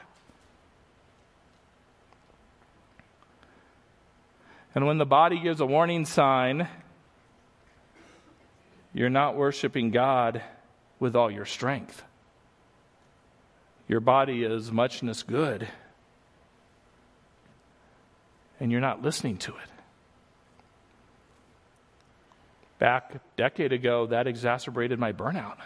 And 4.77 4.85
when 4.85 4.99
the 4.99 5.07
body 5.07 5.39
gives 5.39 5.59
a 5.59 5.65
warning 5.65 6.05
sign, 6.05 6.67
you're 8.93 9.09
not 9.09 9.35
worshiping 9.35 9.89
God 9.89 10.43
with 10.99 11.15
all 11.15 11.31
your 11.31 11.45
strength. 11.45 12.03
Your 13.87 14.01
body 14.01 14.43
is 14.43 14.71
muchness 14.71 15.23
good, 15.23 15.67
and 18.59 18.71
you're 18.71 18.79
not 18.79 19.01
listening 19.01 19.37
to 19.37 19.51
it. 19.53 19.69
Back 22.77 23.15
a 23.15 23.21
decade 23.35 23.73
ago, 23.73 24.05
that 24.05 24.27
exacerbated 24.27 24.99
my 24.99 25.11
burnout. 25.11 25.57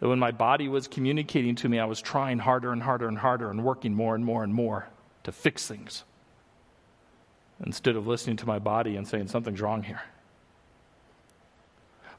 that 0.00 0.08
when 0.10 0.18
my 0.18 0.32
body 0.32 0.68
was 0.68 0.88
communicating 0.88 1.54
to 1.54 1.70
me, 1.70 1.78
I 1.78 1.86
was 1.86 2.02
trying 2.02 2.38
harder 2.38 2.70
and 2.70 2.82
harder 2.82 3.08
and 3.08 3.16
harder 3.16 3.50
and 3.50 3.64
working 3.64 3.94
more 3.94 4.14
and 4.14 4.26
more 4.26 4.44
and 4.44 4.52
more 4.52 4.90
to 5.22 5.32
fix 5.32 5.66
things 5.66 6.04
instead 7.64 7.96
of 7.96 8.06
listening 8.06 8.36
to 8.36 8.46
my 8.46 8.58
body 8.58 8.96
and 8.96 9.06
saying 9.06 9.28
something's 9.28 9.60
wrong 9.60 9.82
here. 9.82 10.00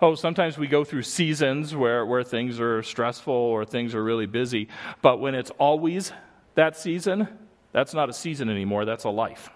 Oh, 0.02 0.16
sometimes 0.16 0.58
we 0.58 0.68
go 0.68 0.84
through 0.84 1.04
seasons 1.04 1.76
where, 1.76 2.06
where 2.06 2.24
things 2.24 2.60
are 2.60 2.82
stressful 2.82 3.34
or 3.34 3.66
things 3.66 3.94
are 3.94 4.04
really 4.04 4.26
busy, 4.26 4.68
but 5.02 5.20
when 5.20 5.36
it's 5.36 5.52
always 5.52 6.12
that 6.56 6.76
season, 6.76 7.28
that's 7.72 7.94
not 7.94 8.10
a 8.10 8.14
season 8.14 8.50
anymore, 8.50 8.86
that's 8.86 9.04
a 9.04 9.10
life. 9.10 9.50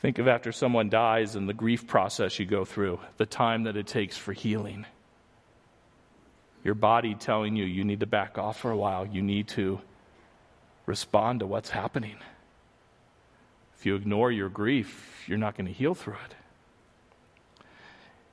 Think 0.00 0.18
of 0.18 0.28
after 0.28 0.52
someone 0.52 0.88
dies 0.88 1.34
and 1.34 1.48
the 1.48 1.54
grief 1.54 1.86
process 1.86 2.38
you 2.38 2.46
go 2.46 2.64
through, 2.64 3.00
the 3.16 3.26
time 3.26 3.64
that 3.64 3.76
it 3.76 3.86
takes 3.86 4.16
for 4.16 4.32
healing. 4.32 4.86
Your 6.62 6.74
body 6.74 7.14
telling 7.14 7.56
you 7.56 7.64
you 7.64 7.84
need 7.84 8.00
to 8.00 8.06
back 8.06 8.36
off 8.36 8.60
for 8.60 8.70
a 8.70 8.76
while, 8.76 9.06
you 9.06 9.22
need 9.22 9.48
to 9.48 9.80
respond 10.90 11.40
to 11.40 11.46
what's 11.46 11.70
happening. 11.70 12.16
If 13.78 13.86
you 13.86 13.94
ignore 13.94 14.32
your 14.32 14.48
grief, 14.48 15.24
you're 15.26 15.38
not 15.38 15.56
going 15.56 15.66
to 15.66 15.72
heal 15.72 15.94
through 15.94 16.18
it. 16.26 16.34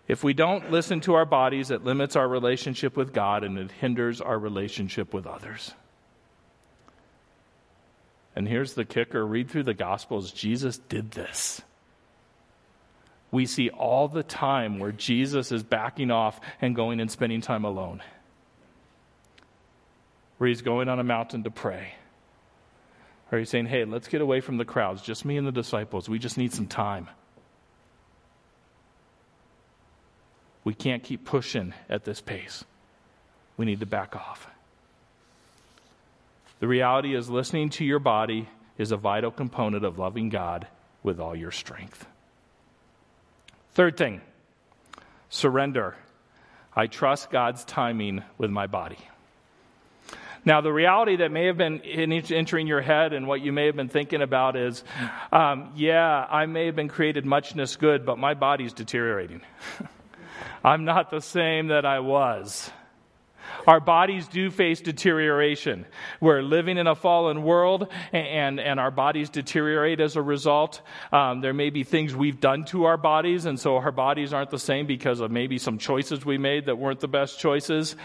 If 0.07 0.23
we 0.23 0.33
don't 0.33 0.71
listen 0.71 1.01
to 1.01 1.13
our 1.13 1.25
bodies, 1.25 1.69
it 1.69 1.83
limits 1.83 2.15
our 2.15 2.27
relationship 2.27 2.97
with 2.97 3.13
God 3.13 3.43
and 3.43 3.59
it 3.59 3.71
hinders 3.71 4.21
our 4.21 4.39
relationship 4.39 5.13
with 5.13 5.27
others. 5.27 5.73
And 8.35 8.47
here's 8.47 8.73
the 8.73 8.85
kicker 8.85 9.25
read 9.25 9.49
through 9.49 9.63
the 9.63 9.73
Gospels. 9.73 10.31
Jesus 10.31 10.77
did 10.77 11.11
this. 11.11 11.61
We 13.29 13.45
see 13.45 13.69
all 13.69 14.07
the 14.07 14.23
time 14.23 14.79
where 14.79 14.91
Jesus 14.91 15.51
is 15.51 15.61
backing 15.61 16.11
off 16.11 16.39
and 16.61 16.75
going 16.75 16.99
and 16.99 17.11
spending 17.11 17.41
time 17.41 17.65
alone, 17.65 18.01
where 20.37 20.47
he's 20.47 20.61
going 20.61 20.89
on 20.89 20.99
a 20.99 21.03
mountain 21.03 21.43
to 21.43 21.51
pray. 21.51 21.93
Or 23.31 23.39
you 23.39 23.45
saying, 23.45 23.65
hey, 23.65 23.83
let's 23.85 24.07
get 24.07 24.21
away 24.21 24.39
from 24.39 24.57
the 24.57 24.65
crowds, 24.65 25.01
just 25.01 25.25
me 25.25 25.37
and 25.37 25.45
the 25.45 25.51
disciples. 25.51 26.07
We 26.07 26.19
just 26.19 26.37
need 26.37 26.53
some 26.53 26.67
time. 26.67 27.09
We 30.63 30.73
can't 30.73 31.03
keep 31.03 31.25
pushing 31.25 31.73
at 31.89 32.03
this 32.03 32.21
pace. 32.21 32.63
We 33.57 33.65
need 33.65 33.79
to 33.81 33.85
back 33.85 34.15
off. 34.15 34.47
The 36.59 36.67
reality 36.67 37.15
is, 37.15 37.29
listening 37.29 37.69
to 37.71 37.85
your 37.85 37.99
body 37.99 38.49
is 38.77 38.91
a 38.91 38.97
vital 38.97 39.31
component 39.31 39.85
of 39.85 39.97
loving 39.97 40.29
God 40.29 40.67
with 41.03 41.19
all 41.19 41.35
your 41.35 41.51
strength. 41.51 42.05
Third 43.73 43.97
thing 43.97 44.21
surrender. 45.29 45.95
I 46.75 46.87
trust 46.87 47.31
God's 47.31 47.63
timing 47.65 48.23
with 48.37 48.51
my 48.51 48.67
body. 48.67 48.99
Now, 50.45 50.62
the 50.62 50.71
reality 50.71 51.17
that 51.17 51.32
may 51.32 51.45
have 51.45 51.58
been 51.58 51.82
entering 51.82 52.67
your 52.67 52.82
head 52.82 53.13
and 53.13 53.28
what 53.28 53.41
you 53.41 53.52
may 53.52 53.65
have 53.65 53.76
been 53.76 53.89
thinking 53.89 54.21
about 54.21 54.56
is 54.56 54.84
um, 55.32 55.71
yeah, 55.76 56.26
I 56.30 56.45
may 56.45 56.67
have 56.67 56.76
been 56.76 56.88
created 56.88 57.26
muchness 57.26 57.76
good, 57.76 58.06
but 58.06 58.17
my 58.17 58.34
body's 58.34 58.73
deteriorating. 58.73 59.41
I'm 60.63 60.86
not 60.86 61.12
the 61.12 61.21
same 61.21 61.67
that 61.67 61.86
I 61.86 62.00
was. 62.00 62.71
Our 63.65 63.79
bodies 63.79 64.27
do 64.27 64.49
face 64.49 64.81
deterioration. 64.81 65.86
We're 66.21 66.41
living 66.41 66.77
in 66.77 66.88
a 66.88 66.95
fallen 66.95 67.43
world, 67.43 67.91
and, 68.12 68.60
and 68.60 68.79
our 68.79 68.91
bodies 68.91 69.29
deteriorate 69.29 69.99
as 69.99 70.15
a 70.15 70.21
result. 70.21 70.81
Um, 71.12 71.41
there 71.41 71.53
may 71.53 71.69
be 71.69 71.83
things 71.83 72.15
we've 72.15 72.39
done 72.39 72.65
to 72.65 72.86
our 72.86 72.97
bodies, 72.97 73.45
and 73.45 73.60
so 73.60 73.77
our 73.77 73.91
bodies 73.91 74.33
aren't 74.33 74.49
the 74.49 74.60
same 74.60 74.88
because 74.88 75.19
of 75.19 75.31
maybe 75.31 75.57
some 75.57 75.77
choices 75.77 76.25
we 76.25 76.38
made 76.38 76.65
that 76.67 76.77
weren't 76.77 76.99
the 76.99 77.07
best 77.07 77.39
choices. 77.39 77.95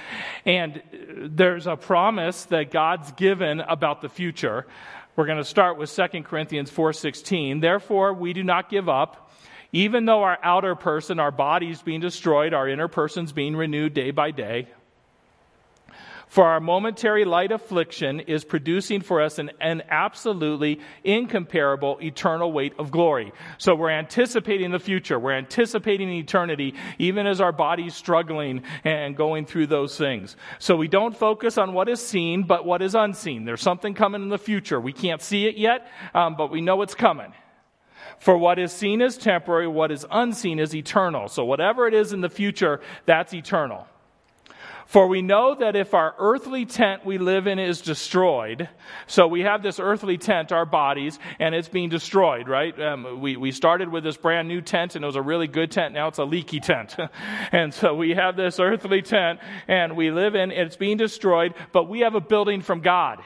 And 0.45 0.83
there's 1.17 1.67
a 1.67 1.77
promise 1.77 2.45
that 2.47 2.71
God's 2.71 3.13
given 3.13 3.61
about 3.61 4.01
the 4.01 4.09
future. 4.09 4.67
We're 5.15 5.27
going 5.27 5.39
to 5.39 5.45
start 5.45 5.77
with 5.77 5.95
2 5.95 6.25
Corinthians 6.25 6.71
4:16. 6.71 7.61
Therefore, 7.61 8.15
we 8.15 8.33
do 8.33 8.43
not 8.43 8.71
give 8.71 8.89
up. 8.89 9.31
Even 9.73 10.05
though 10.05 10.23
our 10.23 10.39
outer 10.43 10.75
person, 10.75 11.19
our 11.19 11.31
body's 11.31 11.81
being 11.81 12.01
destroyed, 12.01 12.53
our 12.53 12.69
inner 12.69 12.89
person's 12.89 13.33
being 13.33 13.57
renewed 13.57 13.95
day 13.95 14.11
by 14.11 14.31
day. 14.31 14.69
For 16.33 16.47
our 16.47 16.61
momentary 16.61 17.27
light 17.27 17.53
affliction 17.53 18.21
is 18.21 18.43
producing 18.43 19.03
for 19.03 19.21
us 19.21 19.39
an, 19.39 19.51
an, 19.61 19.83
absolutely 19.91 20.81
incomparable 21.05 21.99
eternal 22.01 22.51
weight 22.51 22.73
of 22.79 22.91
glory. 22.91 23.35
So 23.59 23.75
we're 23.75 23.91
anticipating 23.91 24.71
the 24.71 24.79
future. 24.79 25.19
We're 25.19 25.37
anticipating 25.37 26.09
eternity, 26.09 26.75
even 26.99 27.27
as 27.27 27.43
our 27.43 27.53
body's 27.53 27.95
struggling 27.95 28.63
and 28.83 29.15
going 29.15 29.45
through 29.45 29.67
those 29.67 29.99
things. 29.99 30.35
So 30.59 30.75
we 30.75 30.89
don't 30.89 31.15
focus 31.15 31.59
on 31.59 31.75
what 31.75 31.91
is 31.91 32.01
seen, 32.01 32.45
but 32.45 32.65
what 32.65 32.81
is 32.81 32.95
unseen. 32.95 33.45
There's 33.45 33.61
something 33.61 33.93
coming 33.93 34.23
in 34.23 34.31
the 34.31 34.39
future. 34.39 34.81
We 34.81 34.95
can't 34.95 35.21
see 35.21 35.45
it 35.45 35.59
yet, 35.59 35.87
um, 36.15 36.37
but 36.37 36.51
we 36.51 36.63
know 36.63 36.81
it's 36.81 36.95
coming. 36.95 37.35
For 38.21 38.39
what 38.39 38.59
is 38.59 38.73
seen 38.73 39.03
is 39.03 39.19
temporary, 39.19 39.69
what 39.69 39.93
is 39.93 40.07
unseen 40.11 40.61
is 40.61 40.75
eternal. 40.75 41.29
So 41.29 41.45
whatever 41.45 41.87
it 41.87 41.93
is 41.93 42.15
in 42.15 42.23
the 42.23 42.31
future, 42.31 42.81
that's 43.05 43.35
eternal. 43.35 43.87
For 44.93 45.07
we 45.07 45.23
know 45.23 45.55
that 45.55 45.75
if 45.75 45.95
our 45.95 46.15
earthly 46.19 46.67
tent 46.67 47.07
we 47.07 47.17
live 47.17 47.47
in 47.47 47.59
is 47.59 47.81
destroyed, 47.81 48.69
so 49.07 49.27
we 49.27 49.41
have 49.41 49.63
this 49.63 49.81
earthly 49.81 50.19
tent, 50.19 50.53
our 50.53 50.67
bodies, 50.67 51.19
and 51.39 51.55
it's 51.55 51.71
being 51.71 51.89
destroyed, 51.89 52.47
right? 52.47 52.79
Um, 52.79 53.23
we, 53.23 53.39
we 53.39 53.53
started 53.53 53.89
with 53.89 54.05
this 54.05 54.19
brand 54.19 54.49
new 54.49 54.61
tent 54.61 54.95
and 54.95 55.03
it 55.03 55.07
was 55.07 55.17
a 55.17 55.23
really 55.23 55.47
good 55.47 55.71
tent. 55.71 55.95
Now 55.95 56.09
it's 56.09 56.19
a 56.19 56.25
leaky 56.25 56.61
tent. 56.61 56.95
and 57.53 57.73
so 57.73 57.95
we 57.95 58.11
have 58.11 58.37
this 58.37 58.61
earthly 58.61 59.01
tent 59.01 59.41
and 59.67 59.97
we 59.97 60.11
live 60.11 60.35
in, 60.35 60.51
it's 60.51 60.77
being 60.77 60.99
destroyed, 60.99 61.55
but 61.73 61.89
we 61.89 62.01
have 62.01 62.15
a 62.15 62.21
building 62.21 62.61
from 62.61 62.83
God 62.83 63.23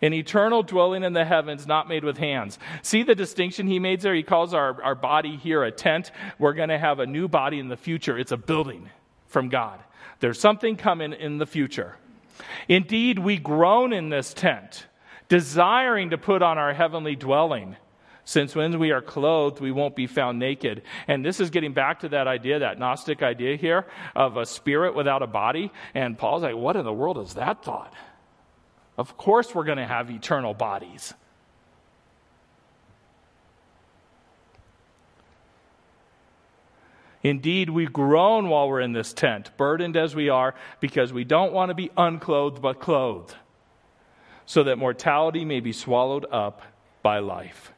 an 0.00 0.12
eternal 0.12 0.62
dwelling 0.62 1.02
in 1.02 1.12
the 1.12 1.24
heavens 1.24 1.66
not 1.66 1.88
made 1.88 2.04
with 2.04 2.18
hands. 2.18 2.58
See 2.82 3.02
the 3.02 3.14
distinction 3.16 3.68
he 3.68 3.78
made 3.80 4.00
there? 4.00 4.14
He 4.14 4.24
calls 4.24 4.52
our, 4.52 4.80
our 4.82 4.94
body 4.96 5.36
here 5.36 5.62
a 5.64 5.70
tent. 5.72 6.12
We're 6.40 6.54
going 6.54 6.70
to 6.70 6.78
have 6.78 6.98
a 7.00 7.06
new 7.06 7.28
body 7.28 7.60
in 7.60 7.68
the 7.68 7.76
future. 7.76 8.16
It's 8.18 8.32
a 8.32 8.36
building 8.36 8.90
from 9.32 9.48
God. 9.48 9.80
There's 10.20 10.38
something 10.38 10.76
coming 10.76 11.12
in 11.12 11.38
the 11.38 11.46
future. 11.46 11.96
Indeed, 12.68 13.18
we 13.18 13.38
groan 13.38 13.92
in 13.92 14.08
this 14.08 14.32
tent, 14.32 14.86
desiring 15.28 16.10
to 16.10 16.18
put 16.18 16.42
on 16.42 16.58
our 16.58 16.72
heavenly 16.72 17.16
dwelling. 17.16 17.76
Since 18.24 18.54
when 18.54 18.78
we 18.78 18.92
are 18.92 19.02
clothed, 19.02 19.60
we 19.60 19.72
won't 19.72 19.96
be 19.96 20.06
found 20.06 20.38
naked. 20.38 20.82
And 21.08 21.24
this 21.24 21.40
is 21.40 21.50
getting 21.50 21.72
back 21.72 22.00
to 22.00 22.10
that 22.10 22.28
idea, 22.28 22.60
that 22.60 22.78
Gnostic 22.78 23.20
idea 23.22 23.56
here 23.56 23.86
of 24.14 24.36
a 24.36 24.46
spirit 24.46 24.94
without 24.94 25.22
a 25.22 25.26
body. 25.26 25.72
And 25.92 26.16
Paul's 26.16 26.42
like, 26.42 26.54
what 26.54 26.76
in 26.76 26.84
the 26.84 26.92
world 26.92 27.18
is 27.18 27.34
that 27.34 27.64
thought? 27.64 27.92
Of 28.96 29.16
course, 29.16 29.54
we're 29.54 29.64
going 29.64 29.78
to 29.78 29.86
have 29.86 30.10
eternal 30.10 30.54
bodies. 30.54 31.14
Indeed, 37.22 37.70
we 37.70 37.86
groan 37.86 38.48
while 38.48 38.68
we're 38.68 38.80
in 38.80 38.92
this 38.92 39.12
tent, 39.12 39.56
burdened 39.56 39.96
as 39.96 40.14
we 40.14 40.28
are, 40.28 40.54
because 40.80 41.12
we 41.12 41.24
don't 41.24 41.52
want 41.52 41.70
to 41.70 41.74
be 41.74 41.90
unclothed 41.96 42.60
but 42.60 42.80
clothed, 42.80 43.36
so 44.44 44.64
that 44.64 44.78
mortality 44.78 45.44
may 45.44 45.60
be 45.60 45.72
swallowed 45.72 46.26
up 46.30 46.62
by 47.02 47.20
life. 47.20 47.72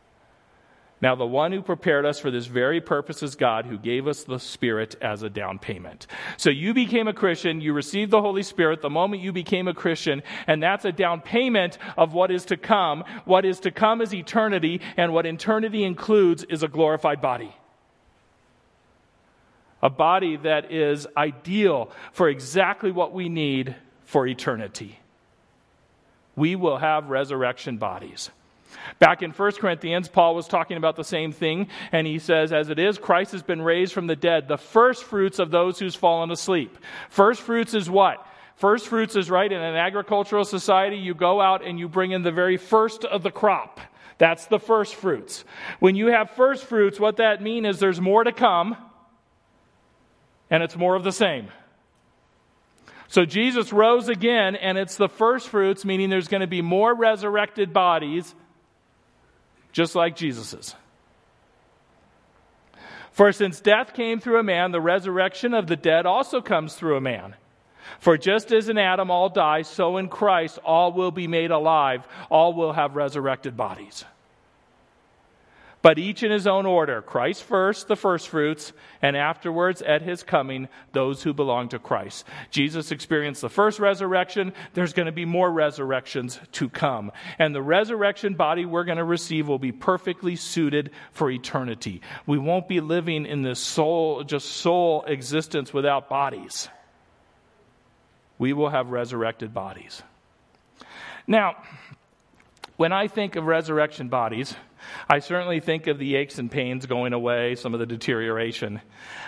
Now, 1.03 1.15
the 1.15 1.27
one 1.27 1.53
who 1.53 1.61
prepared 1.61 2.07
us 2.07 2.19
for 2.19 2.31
this 2.31 2.47
very 2.47 2.81
purpose 2.81 3.23
is 3.23 3.35
God, 3.35 3.67
who 3.67 3.77
gave 3.77 4.07
us 4.07 4.25
the 4.25 4.39
Spirit 4.39 4.97
as 5.03 5.23
a 5.23 5.29
down 5.29 5.59
payment. 5.59 6.07
So 6.39 6.49
you 6.49 6.73
became 6.73 7.09
a 7.09 7.13
Christian, 7.13 7.61
you 7.61 7.75
received 7.75 8.11
the 8.11 8.23
Holy 8.23 8.43
Spirit 8.43 8.81
the 8.81 8.89
moment 8.89 9.21
you 9.21 9.31
became 9.31 9.69
a 9.69 9.75
Christian, 9.75 10.23
and 10.47 10.63
that's 10.63 10.87
a 10.87 10.93
down 10.93 11.21
payment 11.21 11.77
of 11.99 12.15
what 12.15 12.31
is 12.31 12.47
to 12.47 12.57
come. 12.57 13.05
What 13.27 13.45
is 13.45 13.61
to 13.61 13.71
come 13.71 14.01
is 14.01 14.15
eternity, 14.15 14.81
and 14.97 15.13
what 15.13 15.27
eternity 15.27 15.85
includes 15.85 16.45
is 16.45 16.63
a 16.63 16.69
glorified 16.69 17.21
body 17.21 17.55
a 19.85 19.91
body 19.91 20.37
that 20.39 20.73
is 20.73 21.07
ideal 21.15 21.91
for 22.13 22.31
exactly 22.31 22.91
what 22.91 23.13
we 23.13 23.29
need 23.29 23.77
for 24.05 24.27
eternity. 24.27 24.99
We 26.35 26.57
will 26.57 26.79
have 26.79 27.11
resurrection 27.11 27.77
bodies. 27.77 28.31
Back 28.99 29.23
in 29.23 29.31
1 29.31 29.53
Corinthians, 29.53 30.09
Paul 30.09 30.35
was 30.35 30.49
talking 30.49 30.79
about 30.79 30.97
the 30.97 31.05
same 31.05 31.33
thing, 31.33 31.69
and 31.93 32.07
he 32.07 32.19
says, 32.19 32.51
As 32.51 32.71
it 32.71 32.79
is, 32.79 32.97
Christ 32.97 33.33
has 33.33 33.43
been 33.43 33.61
raised 33.61 33.93
from 33.93 34.07
the 34.07 34.17
dead, 34.17 34.49
the 34.49 34.57
first 34.57 35.05
fruits 35.05 35.39
of 35.39 35.51
those 35.51 35.79
who's 35.79 35.95
fallen 35.95 36.31
asleep. 36.31 36.77
First 37.11 37.43
fruits 37.43 37.75
is 37.75 37.89
what? 37.89 38.27
First 38.57 38.89
fruits 38.89 39.17
is 39.17 39.31
right 39.31 39.53
in 39.53 39.61
an 39.61 39.77
agricultural 39.77 40.47
society, 40.47 40.97
you 40.97 41.15
go 41.15 41.43
out 41.43 41.65
and 41.65 41.79
you 41.79 41.89
bring 41.89 42.13
in 42.13 42.23
the 42.23 42.33
very 42.33 42.57
first 42.57 43.05
of 43.05 43.23
the 43.23 43.31
crop. 43.31 43.81
That's 44.17 44.47
the 44.47 44.59
first 44.59 44.95
fruits. 44.95 45.45
When 45.79 45.95
you 45.95 46.07
have 46.07 46.31
first 46.31 46.65
fruits, 46.65 46.99
what 46.99 47.19
that 47.19 47.43
means 47.43 47.67
is 47.67 47.81
there's 47.81 48.01
more 48.01 48.25
to 48.25 48.33
come 48.33 48.77
and 50.55 50.63
it's 50.63 50.77
more 50.77 50.95
of 50.95 51.03
the 51.03 51.11
same. 51.11 51.49
So 53.09 53.25
Jesus 53.25 53.73
rose 53.73 54.09
again, 54.09 54.55
and 54.55 54.79
it's 54.79 54.97
the 54.97 55.09
first 55.09 55.49
fruits, 55.49 55.85
meaning 55.85 56.11
there's 56.11 56.29
going 56.29 56.43
to 56.43 56.47
be 56.47 56.63
more 56.63 56.95
resurrected 56.95 57.73
bodies, 57.73 58.37
just 59.73 59.97
like 59.97 60.15
Jesus's. 60.15 60.77
For 63.11 63.33
since 63.33 63.59
death 63.59 63.95
came 63.95 64.21
through 64.21 64.39
a 64.39 64.45
man, 64.45 64.71
the 64.71 64.81
resurrection 64.81 65.55
of 65.55 65.67
the 65.67 65.75
dead 65.75 66.07
also 66.07 66.41
comes 66.41 66.77
through 66.77 66.97
a 66.97 67.01
man. 67.01 67.35
For 67.99 68.17
just 68.17 68.53
as 68.53 68.69
in 68.69 68.79
Adam 68.79 69.11
all 69.11 69.29
die, 69.29 69.63
so 69.63 69.97
in 69.97 70.09
Christ 70.09 70.61
all 70.65 70.93
will 70.93 71.11
be 71.11 71.27
made 71.27 71.51
alive, 71.51 72.07
all 72.31 72.55
will 72.55 72.75
have 72.75 72.95
resurrected 72.95 73.57
bodies 73.57 74.05
but 75.85 75.99
each 75.99 76.23
in 76.23 76.31
his 76.31 76.47
own 76.47 76.65
order 76.65 77.03
Christ 77.03 77.43
first, 77.43 77.89
the 77.89 77.95
firstfruits, 77.95 78.73
and 79.03 79.15
afterwards, 79.19 79.83
at 79.83 80.01
his 80.01 80.23
coming, 80.23 80.69
those 80.93 81.23
who 81.23 81.35
belong 81.35 81.69
to 81.69 81.79
Christ. 81.79 82.25
Jesus 82.51 82.91
experienced 82.91 83.43
the 83.43 83.51
first 83.51 83.79
resurrection. 83.79 84.55
There's 84.73 84.95
going 84.95 85.07
to 85.07 85.13
be 85.13 85.27
more 85.27 85.53
resurrections 85.53 86.41
to 86.53 86.71
come. 86.71 87.13
And 87.39 87.55
the 87.55 87.61
resurrection 87.61 88.33
body 88.33 88.65
we're 88.65 88.85
going 88.85 88.97
to 88.97 89.05
receive 89.05 89.47
will 89.47 89.59
be 89.59 89.73
perfectly 89.73 90.37
suited 90.37 90.91
for 91.13 91.31
eternity. 91.31 92.01
We 92.25 92.39
won't 92.39 92.67
be 92.67 92.81
living 92.81 93.27
in 93.27 93.43
this 93.43 93.61
soul, 93.61 94.25
just 94.25 94.49
soul 94.49 95.05
existence 95.07 95.75
without 95.75 96.09
bodies. 96.09 96.71
We 98.39 98.55
will 98.55 98.71
have 98.71 98.89
resurrected 98.89 99.53
bodies. 99.53 100.03
Now, 101.27 101.57
when 102.77 102.93
I 102.93 103.09
think 103.09 103.37
of 103.37 103.45
resurrection 103.45 104.09
bodies, 104.09 104.55
I 105.09 105.21
certainly 105.21 105.61
think 105.61 105.87
of 105.87 105.99
the 105.99 106.17
aches 106.17 106.39
and 106.39 106.51
pains 106.51 106.87
going 106.87 107.13
away, 107.13 107.55
some 107.55 107.73
of 107.73 107.81
the 107.81 107.87
deterioration. 107.87 108.81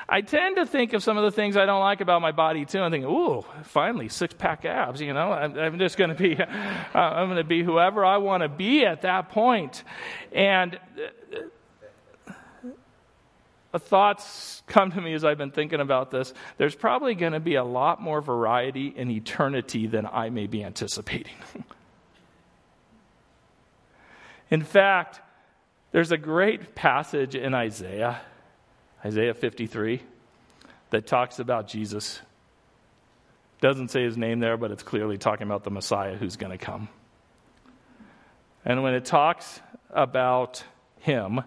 I 0.08 0.20
tend 0.20 0.56
to 0.56 0.66
think 0.66 0.92
of 0.92 1.02
some 1.02 1.16
of 1.16 1.24
the 1.24 1.30
things 1.30 1.56
I 1.56 1.66
don't 1.66 1.80
like 1.80 2.00
about 2.00 2.22
my 2.22 2.32
body 2.32 2.64
too, 2.64 2.82
and 2.82 2.92
think, 2.92 3.04
"Ooh, 3.04 3.44
finally 3.64 4.08
six 4.08 4.34
pack 4.34 4.64
abs." 4.64 5.00
You 5.00 5.14
know, 5.14 5.32
I'm, 5.32 5.58
I'm 5.58 5.78
just 5.78 5.96
going 5.96 6.10
to 6.10 6.16
be, 6.16 6.36
uh, 6.40 6.46
I'm 6.94 7.28
going 7.28 7.38
to 7.38 7.44
be 7.44 7.62
whoever 7.62 8.04
I 8.04 8.18
want 8.18 8.42
to 8.42 8.48
be 8.48 8.84
at 8.84 9.02
that 9.02 9.30
point. 9.30 9.84
And 10.32 10.78
uh, 13.72 13.78
thoughts 13.78 14.62
come 14.66 14.90
to 14.90 15.00
me 15.00 15.14
as 15.14 15.24
I've 15.24 15.38
been 15.38 15.50
thinking 15.50 15.80
about 15.80 16.10
this. 16.10 16.32
There's 16.56 16.74
probably 16.74 17.14
going 17.14 17.32
to 17.32 17.40
be 17.40 17.56
a 17.56 17.64
lot 17.64 18.00
more 18.00 18.20
variety 18.20 18.88
in 18.88 19.10
eternity 19.10 19.86
than 19.86 20.06
I 20.06 20.30
may 20.30 20.46
be 20.46 20.64
anticipating. 20.64 21.34
in 24.50 24.62
fact, 24.62 25.20
there's 25.92 26.12
a 26.12 26.18
great 26.18 26.74
passage 26.74 27.34
in 27.34 27.54
Isaiah, 27.54 28.20
Isaiah 29.04 29.34
53, 29.34 30.02
that 30.90 31.06
talks 31.06 31.38
about 31.38 31.68
Jesus. 31.68 32.20
Doesn't 33.60 33.88
say 33.88 34.02
his 34.02 34.16
name 34.16 34.40
there, 34.40 34.56
but 34.56 34.70
it's 34.70 34.82
clearly 34.82 35.18
talking 35.18 35.46
about 35.46 35.64
the 35.64 35.70
Messiah 35.70 36.16
who's 36.16 36.36
going 36.36 36.52
to 36.52 36.64
come. 36.64 36.88
And 38.64 38.82
when 38.82 38.94
it 38.94 39.04
talks 39.04 39.60
about 39.90 40.62
him, 41.00 41.42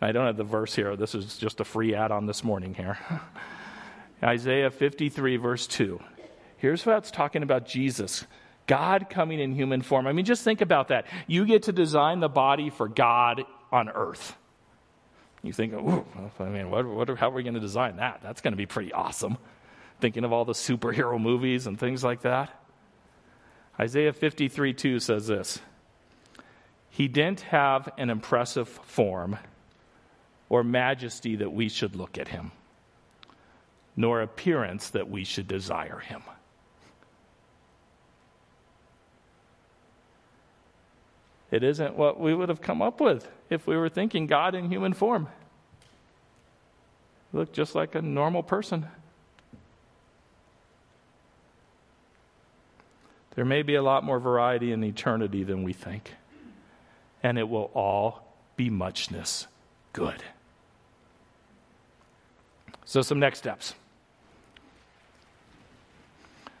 I 0.00 0.12
don't 0.12 0.26
have 0.26 0.36
the 0.36 0.44
verse 0.44 0.74
here, 0.74 0.96
this 0.96 1.14
is 1.14 1.36
just 1.38 1.60
a 1.60 1.64
free 1.64 1.94
add 1.94 2.10
on 2.10 2.26
this 2.26 2.44
morning 2.44 2.74
here. 2.74 2.98
Isaiah 4.22 4.70
53, 4.70 5.36
verse 5.36 5.66
2. 5.66 6.00
Here's 6.58 6.86
what 6.86 6.98
it's 6.98 7.10
talking 7.10 7.42
about 7.42 7.66
Jesus 7.66 8.24
God 8.66 9.08
coming 9.10 9.40
in 9.40 9.54
human 9.54 9.82
form. 9.82 10.06
I 10.06 10.12
mean, 10.12 10.24
just 10.24 10.42
think 10.42 10.60
about 10.60 10.88
that. 10.88 11.06
You 11.26 11.46
get 11.46 11.64
to 11.64 11.72
design 11.72 12.20
the 12.20 12.28
body 12.28 12.70
for 12.70 12.88
God 12.88 13.44
on 13.70 13.88
earth. 13.88 14.36
You 15.42 15.52
think, 15.52 15.74
oh, 15.74 16.04
I 16.40 16.44
mean, 16.44 16.70
what, 16.70 16.86
what, 16.86 17.08
how 17.18 17.28
are 17.28 17.34
we 17.34 17.42
going 17.42 17.54
to 17.54 17.60
design 17.60 17.96
that? 17.96 18.20
That's 18.22 18.40
going 18.40 18.52
to 18.52 18.56
be 18.56 18.66
pretty 18.66 18.92
awesome. 18.92 19.38
Thinking 20.00 20.24
of 20.24 20.32
all 20.32 20.44
the 20.44 20.52
superhero 20.52 21.20
movies 21.20 21.66
and 21.66 21.78
things 21.78 22.02
like 22.02 22.22
that. 22.22 22.50
Isaiah 23.78 24.12
53 24.12 24.72
2 24.74 25.00
says 25.00 25.26
this 25.26 25.60
He 26.90 27.08
didn't 27.08 27.42
have 27.42 27.88
an 27.96 28.10
impressive 28.10 28.68
form 28.68 29.38
or 30.48 30.64
majesty 30.64 31.36
that 31.36 31.52
we 31.52 31.68
should 31.68 31.94
look 31.94 32.18
at 32.18 32.28
him, 32.28 32.52
nor 33.96 34.22
appearance 34.22 34.90
that 34.90 35.08
we 35.08 35.24
should 35.24 35.46
desire 35.46 35.98
him. 35.98 36.22
It 41.50 41.62
isn't 41.62 41.96
what 41.96 42.18
we 42.18 42.34
would 42.34 42.48
have 42.48 42.60
come 42.60 42.82
up 42.82 43.00
with 43.00 43.30
if 43.50 43.66
we 43.66 43.76
were 43.76 43.88
thinking 43.88 44.26
God 44.26 44.54
in 44.54 44.70
human 44.70 44.92
form. 44.92 45.28
Look 47.32 47.52
just 47.52 47.74
like 47.74 47.94
a 47.94 48.02
normal 48.02 48.42
person. 48.42 48.86
There 53.34 53.44
may 53.44 53.62
be 53.62 53.74
a 53.74 53.82
lot 53.82 54.02
more 54.02 54.18
variety 54.18 54.72
in 54.72 54.82
eternity 54.82 55.44
than 55.44 55.62
we 55.62 55.74
think, 55.74 56.14
and 57.22 57.38
it 57.38 57.48
will 57.48 57.70
all 57.74 58.34
be 58.56 58.70
muchness 58.70 59.46
good. 59.92 60.22
So, 62.86 63.02
some 63.02 63.18
next 63.18 63.38
steps. 63.38 63.74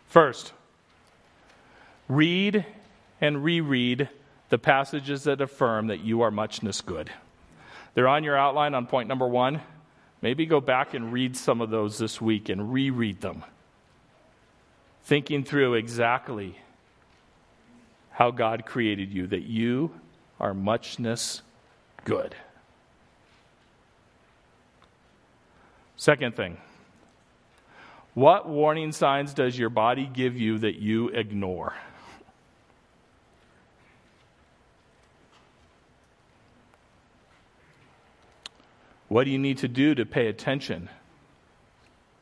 First, 0.08 0.52
read 2.08 2.66
and 3.20 3.42
reread 3.42 4.10
the 4.48 4.58
passages 4.58 5.24
that 5.24 5.40
affirm 5.40 5.88
that 5.88 6.00
you 6.00 6.22
are 6.22 6.30
muchness 6.30 6.80
good. 6.80 7.10
They're 7.94 8.08
on 8.08 8.24
your 8.24 8.36
outline 8.36 8.74
on 8.74 8.86
point 8.86 9.08
number 9.08 9.26
one. 9.26 9.60
Maybe 10.22 10.46
go 10.46 10.60
back 10.60 10.94
and 10.94 11.12
read 11.12 11.36
some 11.36 11.60
of 11.60 11.70
those 11.70 11.98
this 11.98 12.20
week 12.20 12.48
and 12.48 12.72
reread 12.72 13.20
them, 13.20 13.44
thinking 15.04 15.44
through 15.44 15.74
exactly 15.74 16.56
how 18.10 18.30
God 18.30 18.64
created 18.64 19.12
you, 19.12 19.26
that 19.26 19.42
you 19.42 19.92
are 20.40 20.54
muchness 20.54 21.42
good. 22.04 22.34
Second 25.96 26.36
thing, 26.36 26.56
what 28.14 28.48
warning 28.48 28.92
signs 28.92 29.34
does 29.34 29.58
your 29.58 29.70
body 29.70 30.08
give 30.10 30.36
you 30.36 30.58
that 30.58 30.76
you 30.76 31.08
ignore? 31.08 31.74
What 39.08 39.24
do 39.24 39.30
you 39.30 39.38
need 39.38 39.58
to 39.58 39.68
do 39.68 39.94
to 39.94 40.04
pay 40.04 40.26
attention 40.26 40.88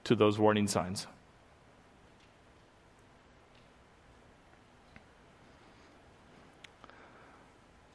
to 0.05 0.15
those 0.15 0.39
warning 0.39 0.69
signs? 0.69 1.07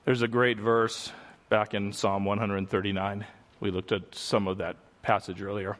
There's 0.05 0.23
a 0.23 0.27
great 0.27 0.59
verse 0.59 1.11
back 1.49 1.75
in 1.75 1.93
Psalm 1.93 2.25
139. 2.25 3.25
We 3.59 3.69
looked 3.69 3.91
at 3.91 4.15
some 4.15 4.47
of 4.47 4.57
that 4.57 4.75
passage 5.03 5.41
earlier. 5.41 5.77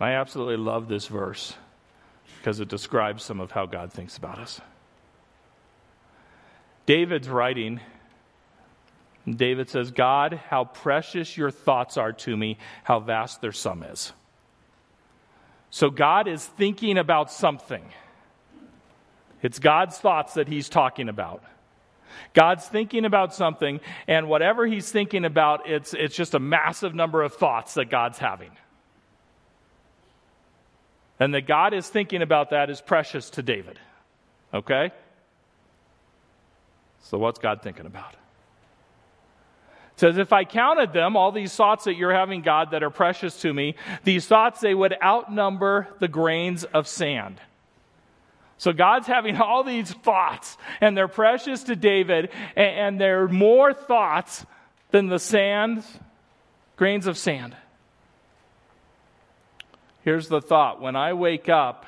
I 0.00 0.12
absolutely 0.12 0.56
love 0.56 0.88
this 0.88 1.06
verse 1.06 1.54
because 2.38 2.58
it 2.58 2.68
describes 2.68 3.22
some 3.22 3.38
of 3.38 3.52
how 3.52 3.66
God 3.66 3.92
thinks 3.92 4.16
about 4.16 4.38
us. 4.38 4.60
David's 6.86 7.28
writing 7.28 7.80
David 9.36 9.68
says, 9.68 9.90
God, 9.90 10.40
how 10.48 10.64
precious 10.64 11.36
your 11.36 11.50
thoughts 11.50 11.96
are 11.96 12.12
to 12.12 12.36
me, 12.36 12.58
how 12.84 13.00
vast 13.00 13.40
their 13.40 13.52
sum 13.52 13.82
is. 13.82 14.12
So 15.70 15.90
God 15.90 16.26
is 16.26 16.44
thinking 16.44 16.98
about 16.98 17.30
something. 17.30 17.84
It's 19.42 19.58
God's 19.58 19.98
thoughts 19.98 20.34
that 20.34 20.48
he's 20.48 20.68
talking 20.68 21.08
about. 21.08 21.44
God's 22.34 22.66
thinking 22.66 23.04
about 23.04 23.34
something, 23.34 23.80
and 24.06 24.28
whatever 24.28 24.66
he's 24.66 24.90
thinking 24.90 25.24
about, 25.24 25.68
it's, 25.68 25.94
it's 25.94 26.14
just 26.14 26.34
a 26.34 26.38
massive 26.38 26.94
number 26.94 27.22
of 27.22 27.34
thoughts 27.34 27.74
that 27.74 27.90
God's 27.90 28.18
having. 28.18 28.50
And 31.18 31.34
that 31.34 31.46
God 31.46 31.74
is 31.74 31.88
thinking 31.88 32.22
about 32.22 32.50
that 32.50 32.70
is 32.70 32.80
precious 32.80 33.30
to 33.30 33.42
David. 33.42 33.78
Okay? 34.52 34.90
So, 37.02 37.18
what's 37.18 37.38
God 37.38 37.62
thinking 37.62 37.86
about? 37.86 38.14
Says, 40.00 40.16
If 40.16 40.32
I 40.32 40.44
counted 40.44 40.92
them, 40.92 41.14
all 41.14 41.30
these 41.30 41.54
thoughts 41.54 41.84
that 41.84 41.94
you're 41.94 42.14
having, 42.14 42.40
God, 42.40 42.70
that 42.70 42.82
are 42.82 42.90
precious 42.90 43.38
to 43.42 43.52
me, 43.52 43.76
these 44.02 44.26
thoughts, 44.26 44.60
they 44.60 44.74
would 44.74 44.96
outnumber 45.02 45.88
the 45.98 46.08
grains 46.08 46.64
of 46.64 46.88
sand. 46.88 47.38
So 48.56 48.72
God's 48.72 49.06
having 49.06 49.36
all 49.40 49.62
these 49.62 49.92
thoughts, 49.92 50.56
and 50.80 50.96
they're 50.96 51.06
precious 51.06 51.64
to 51.64 51.76
David, 51.76 52.30
and, 52.56 52.98
they're 52.98 53.28
more 53.28 53.74
thoughts 53.74 54.44
than 54.90 55.08
the 55.08 55.18
sand, 55.18 55.84
grains 56.76 57.06
of 57.06 57.18
sand. 57.18 57.54
Here's 60.02 60.28
the 60.28 60.40
thought 60.40 60.80
when 60.80 60.96
I 60.96 61.12
wake 61.12 61.50
up, 61.50 61.84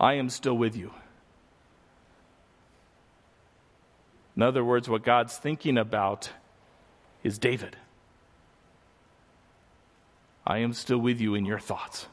I 0.00 0.14
am 0.14 0.28
still 0.28 0.58
with 0.58 0.76
you. 0.76 0.90
In 4.40 4.44
other 4.44 4.64
words, 4.64 4.88
what 4.88 5.04
God's 5.04 5.36
thinking 5.36 5.76
about 5.76 6.30
is 7.22 7.38
David. 7.38 7.76
I 10.46 10.60
am 10.60 10.72
still 10.72 10.96
with 10.96 11.20
you 11.20 11.34
in 11.34 11.44
your 11.44 11.58
thoughts. 11.58 12.06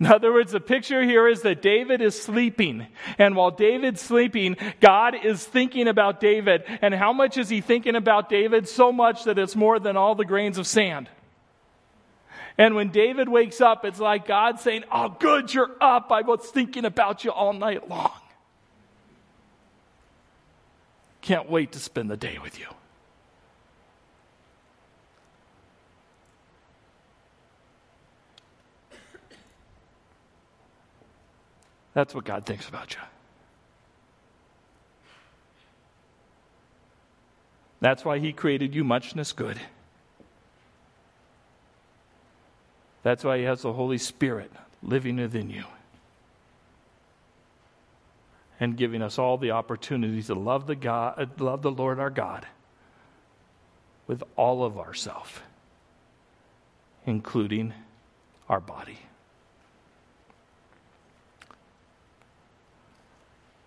In 0.00 0.06
other 0.06 0.32
words, 0.32 0.50
the 0.50 0.58
picture 0.58 1.04
here 1.04 1.28
is 1.28 1.42
that 1.42 1.62
David 1.62 2.00
is 2.00 2.20
sleeping. 2.20 2.88
And 3.18 3.36
while 3.36 3.52
David's 3.52 4.00
sleeping, 4.00 4.56
God 4.80 5.14
is 5.24 5.44
thinking 5.44 5.86
about 5.86 6.18
David. 6.18 6.64
And 6.82 6.92
how 6.92 7.12
much 7.12 7.38
is 7.38 7.48
he 7.48 7.60
thinking 7.60 7.94
about 7.94 8.28
David? 8.28 8.68
So 8.68 8.90
much 8.90 9.22
that 9.26 9.38
it's 9.38 9.54
more 9.54 9.78
than 9.78 9.96
all 9.96 10.16
the 10.16 10.24
grains 10.24 10.58
of 10.58 10.66
sand. 10.66 11.08
And 12.58 12.74
when 12.74 12.88
David 12.88 13.28
wakes 13.28 13.60
up, 13.60 13.84
it's 13.84 14.00
like 14.00 14.26
God 14.26 14.58
saying, 14.58 14.82
Oh, 14.90 15.08
good, 15.20 15.54
you're 15.54 15.76
up. 15.80 16.10
I 16.10 16.22
was 16.22 16.44
thinking 16.50 16.84
about 16.84 17.22
you 17.22 17.30
all 17.30 17.52
night 17.52 17.88
long. 17.88 18.10
Can't 21.28 21.50
wait 21.50 21.72
to 21.72 21.78
spend 21.78 22.10
the 22.10 22.16
day 22.16 22.38
with 22.42 22.58
you. 22.58 22.64
That's 31.92 32.14
what 32.14 32.24
God 32.24 32.46
thinks 32.46 32.66
about 32.66 32.94
you. 32.94 33.00
That's 37.80 38.06
why 38.06 38.20
He 38.20 38.32
created 38.32 38.74
you 38.74 38.82
muchness 38.82 39.32
good. 39.32 39.60
That's 43.02 43.22
why 43.22 43.36
He 43.36 43.44
has 43.44 43.60
the 43.60 43.74
Holy 43.74 43.98
Spirit 43.98 44.50
living 44.82 45.16
within 45.16 45.50
you 45.50 45.64
and 48.60 48.76
giving 48.76 49.02
us 49.02 49.18
all 49.18 49.38
the 49.38 49.52
opportunities 49.52 50.26
to 50.26 50.34
love 50.34 50.66
the 50.66 50.74
God, 50.74 51.40
love 51.40 51.62
the 51.62 51.70
Lord 51.70 52.00
our 52.00 52.10
God 52.10 52.46
with 54.06 54.22
all 54.36 54.64
of 54.64 54.78
ourself, 54.78 55.42
including 57.06 57.72
our 58.48 58.60
body. 58.60 58.98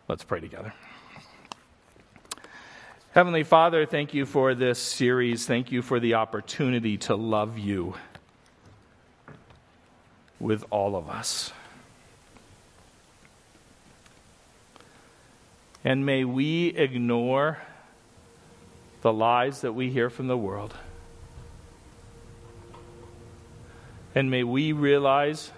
Let's 0.07 0.23
pray 0.23 0.41
together. 0.41 0.73
Heavenly 3.13 3.43
Father, 3.43 3.85
thank 3.85 4.13
you 4.13 4.25
for 4.25 4.55
this 4.55 4.79
series. 4.79 5.45
Thank 5.45 5.71
you 5.71 5.81
for 5.81 5.99
the 5.99 6.15
opportunity 6.15 6.97
to 6.99 7.15
love 7.15 7.57
you 7.57 7.93
with 10.39 10.65
all 10.69 10.95
of 10.95 11.09
us. 11.09 11.53
And 15.83 16.05
may 16.05 16.23
we 16.23 16.67
ignore 16.67 17.57
the 19.01 19.11
lies 19.11 19.61
that 19.61 19.73
we 19.73 19.89
hear 19.89 20.09
from 20.09 20.27
the 20.27 20.37
world. 20.37 20.75
And 24.13 24.29
may 24.29 24.43
we 24.43 24.73
realize 24.73 25.51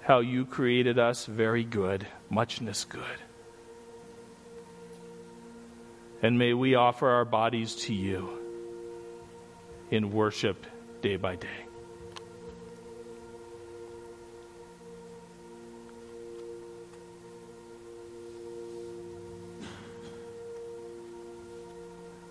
how 0.00 0.20
you 0.20 0.44
created 0.46 0.98
us 0.98 1.26
very 1.26 1.64
good, 1.64 2.06
muchness 2.30 2.84
good. 2.84 3.02
And 6.22 6.38
may 6.38 6.54
we 6.54 6.74
offer 6.74 7.08
our 7.08 7.24
bodies 7.24 7.74
to 7.86 7.94
you 7.94 8.38
in 9.90 10.12
worship 10.12 10.64
day 11.02 11.16
by 11.16 11.36
day. 11.36 11.63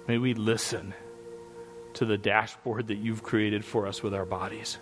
May 0.08 0.18
we 0.18 0.34
listen 0.34 0.93
to 1.93 2.06
the 2.06 2.18
dashboard 2.18 2.88
that 2.88 2.97
you've 2.97 3.24
created 3.24 3.64
for 3.64 3.88
us 3.88 4.04
with 4.04 4.14
our 4.14 4.26
bodies. 4.26 4.78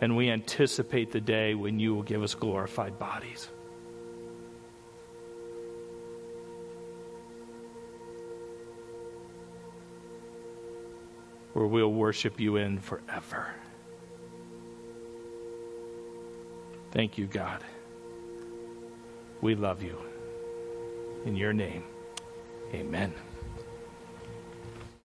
And 0.00 0.16
we 0.16 0.30
anticipate 0.30 1.12
the 1.12 1.20
day 1.20 1.54
when 1.54 1.78
you 1.78 1.94
will 1.94 2.02
give 2.02 2.22
us 2.22 2.34
glorified 2.34 2.98
bodies. 2.98 3.48
Where 11.52 11.66
we'll 11.66 11.92
worship 11.92 12.40
you 12.40 12.56
in 12.56 12.80
forever. 12.80 13.54
Thank 16.92 17.18
you, 17.18 17.26
God. 17.26 17.62
We 19.40 19.54
love 19.54 19.82
you. 19.82 19.98
In 21.26 21.36
your 21.36 21.52
name. 21.52 21.84
Amen. 22.74 23.12